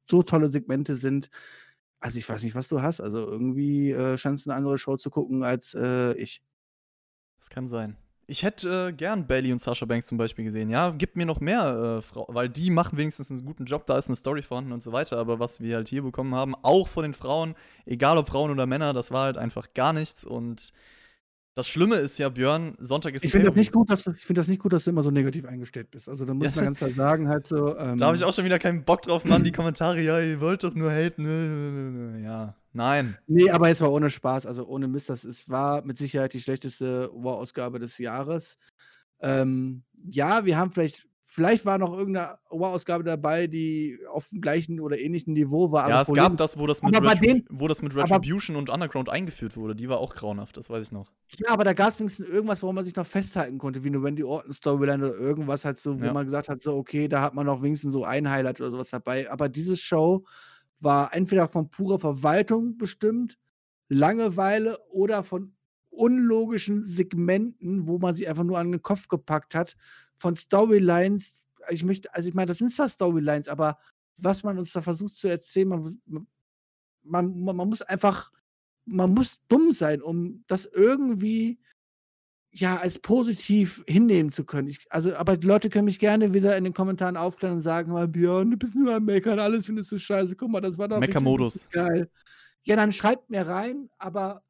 [0.09, 1.29] so tolle Segmente sind.
[2.01, 3.01] Also ich weiß nicht, was du hast.
[3.01, 6.43] Also irgendwie äh, scheinst du eine andere Show zu gucken als äh, ich.
[7.39, 7.97] Das kann sein.
[8.29, 10.69] Ich hätte äh, gern Bailey und Sasha Banks zum Beispiel gesehen.
[10.69, 13.97] Ja, gib mir noch mehr, äh, Frau, weil die machen wenigstens einen guten Job, da
[13.99, 15.19] ist eine Story vorhanden und so weiter.
[15.19, 17.55] Aber was wir halt hier bekommen haben, auch von den Frauen,
[17.85, 20.25] egal ob Frauen oder Männer, das war halt einfach gar nichts.
[20.25, 20.73] Und
[21.55, 24.27] das Schlimme ist ja, Björn, Sonntag ist Ich finde das nicht gut, dass du, ich
[24.27, 26.09] finde das nicht gut, dass du immer so negativ eingestellt bist.
[26.09, 27.79] Also da muss ja, man ganz klar sagen, halt so.
[27.79, 29.45] Ähm, da habe ich auch schon wieder keinen Bock drauf, Mann.
[29.45, 32.23] Die Kommentare, ja, ihr wollt doch nur haten.
[32.25, 32.57] Ja.
[32.77, 33.17] Nein.
[33.27, 35.09] Nee, aber jetzt war ohne Spaß, also ohne Mist.
[35.09, 38.59] Das ist, war mit Sicherheit die schlechteste War-Ausgabe des Jahres.
[39.21, 44.79] Ähm, ja, wir haben vielleicht, vielleicht war noch irgendeine War-Ausgabe dabei, die auf dem gleichen
[44.79, 45.89] oder ähnlichen Niveau war.
[45.89, 49.09] Ja, es Problem, gab das, wo das mit, Retri wo das mit Retribution und Underground
[49.09, 49.75] eingeführt wurde.
[49.75, 51.11] Die war auch grauenhaft, das weiß ich noch.
[51.39, 54.03] Ja, aber da gab es wenigstens irgendwas, woran man sich noch festhalten konnte, wie eine
[54.03, 56.13] Wendy Orton-Storyline oder irgendwas halt so, wo ja.
[56.13, 58.89] man gesagt hat, so, okay, da hat man noch wenigstens so ein Highlight oder sowas
[58.91, 59.31] dabei.
[59.31, 60.27] Aber diese Show
[60.81, 63.39] war entweder von purer Verwaltung bestimmt,
[63.89, 65.55] Langeweile oder von
[65.91, 69.77] unlogischen Segmenten, wo man sie einfach nur an den Kopf gepackt hat,
[70.19, 71.47] von Storylines.
[71.71, 73.79] Ich möchte, also ich meine, das sind zwar Storylines, aber
[74.17, 76.27] was man uns da versucht zu erzählen, man, man,
[77.41, 78.33] man, man muss einfach,
[78.85, 81.59] man muss dumm sein, um das irgendwie
[82.59, 84.69] ja, als positiv hinnehmen zu können.
[84.69, 87.93] Ich, also, aber die Leute können mich gerne wieder in den Kommentaren aufklären und sagen
[87.93, 90.37] mal, Björn, du bist nur am Meckern, alles findest du scheiße.
[90.37, 91.69] Guck mal, das war doch Meckermodus.
[91.71, 92.09] geil.
[92.65, 94.43] Ja, dann schreibt mir rein, aber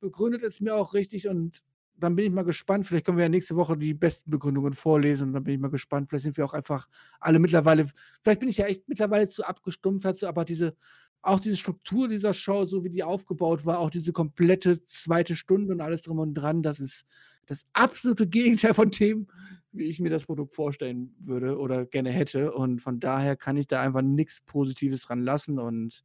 [0.00, 1.60] begründet es mir auch richtig und
[1.96, 2.86] dann bin ich mal gespannt.
[2.86, 5.70] Vielleicht können wir ja nächste Woche die besten Begründungen vorlesen und dann bin ich mal
[5.70, 6.08] gespannt.
[6.08, 6.88] Vielleicht sind wir auch einfach
[7.20, 7.90] alle mittlerweile,
[8.22, 10.74] vielleicht bin ich ja echt mittlerweile zu abgestumpft, also, aber diese
[11.22, 15.74] auch diese Struktur dieser Show, so wie die aufgebaut war, auch diese komplette zweite Stunde
[15.74, 17.04] und alles drum und dran, das ist
[17.50, 19.26] das absolute Gegenteil von dem,
[19.72, 22.52] wie ich mir das Produkt vorstellen würde oder gerne hätte.
[22.52, 25.58] Und von daher kann ich da einfach nichts Positives dran lassen.
[25.58, 26.04] Und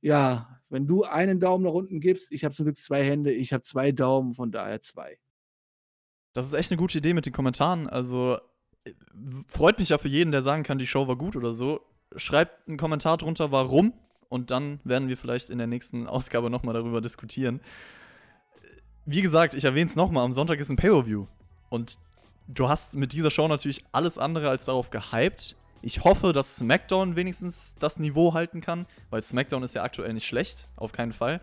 [0.00, 3.52] ja, wenn du einen Daumen nach unten gibst, ich habe zum Glück zwei Hände, ich
[3.52, 5.18] habe zwei Daumen, von daher zwei.
[6.34, 7.88] Das ist echt eine gute Idee mit den Kommentaren.
[7.88, 8.38] Also
[8.84, 8.92] äh,
[9.48, 11.80] freut mich ja für jeden, der sagen kann, die Show war gut oder so.
[12.14, 13.92] Schreibt einen Kommentar drunter, warum.
[14.28, 17.60] Und dann werden wir vielleicht in der nächsten Ausgabe nochmal darüber diskutieren.
[19.06, 21.26] Wie gesagt, ich erwähne es nochmal, am Sonntag ist ein Pay-Per-View.
[21.68, 21.98] Und
[22.48, 25.56] du hast mit dieser Show natürlich alles andere als darauf gehypt.
[25.82, 30.26] Ich hoffe, dass SmackDown wenigstens das Niveau halten kann, weil SmackDown ist ja aktuell nicht
[30.26, 31.42] schlecht, auf keinen Fall.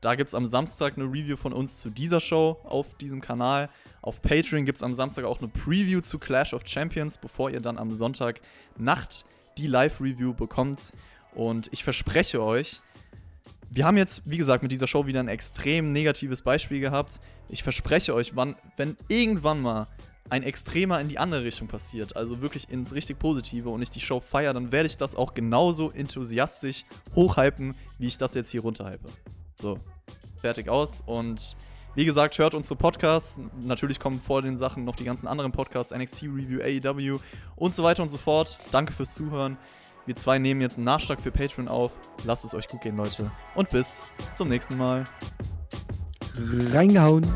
[0.00, 3.68] Da gibt es am Samstag eine Review von uns zu dieser Show auf diesem Kanal.
[4.02, 7.60] Auf Patreon gibt es am Samstag auch eine Preview zu Clash of Champions, bevor ihr
[7.60, 8.40] dann am Sonntag
[8.76, 9.24] Nacht
[9.58, 10.90] die Live-Review bekommt.
[11.36, 12.80] Und ich verspreche euch,
[13.70, 17.20] wir haben jetzt, wie gesagt, mit dieser Show wieder ein extrem negatives Beispiel gehabt.
[17.48, 19.86] Ich verspreche euch, wann, wenn irgendwann mal
[20.28, 24.00] ein Extremer in die andere Richtung passiert, also wirklich ins richtig Positive und ich die
[24.00, 28.62] Show feiere, dann werde ich das auch genauso enthusiastisch hochhypen, wie ich das jetzt hier
[28.62, 29.06] runterhype.
[29.60, 29.78] So,
[30.36, 31.56] fertig aus und
[31.96, 33.40] wie gesagt, hört unsere Podcasts.
[33.62, 37.18] Natürlich kommen vor den Sachen noch die ganzen anderen Podcasts, NXT Review, AEW
[37.56, 38.58] und so weiter und so fort.
[38.70, 39.56] Danke fürs Zuhören.
[40.04, 41.92] Wir zwei nehmen jetzt einen Nachschlag für Patreon auf.
[42.24, 43.32] Lasst es euch gut gehen, Leute.
[43.54, 45.04] Und bis zum nächsten Mal.
[46.72, 47.26] Reingehauen.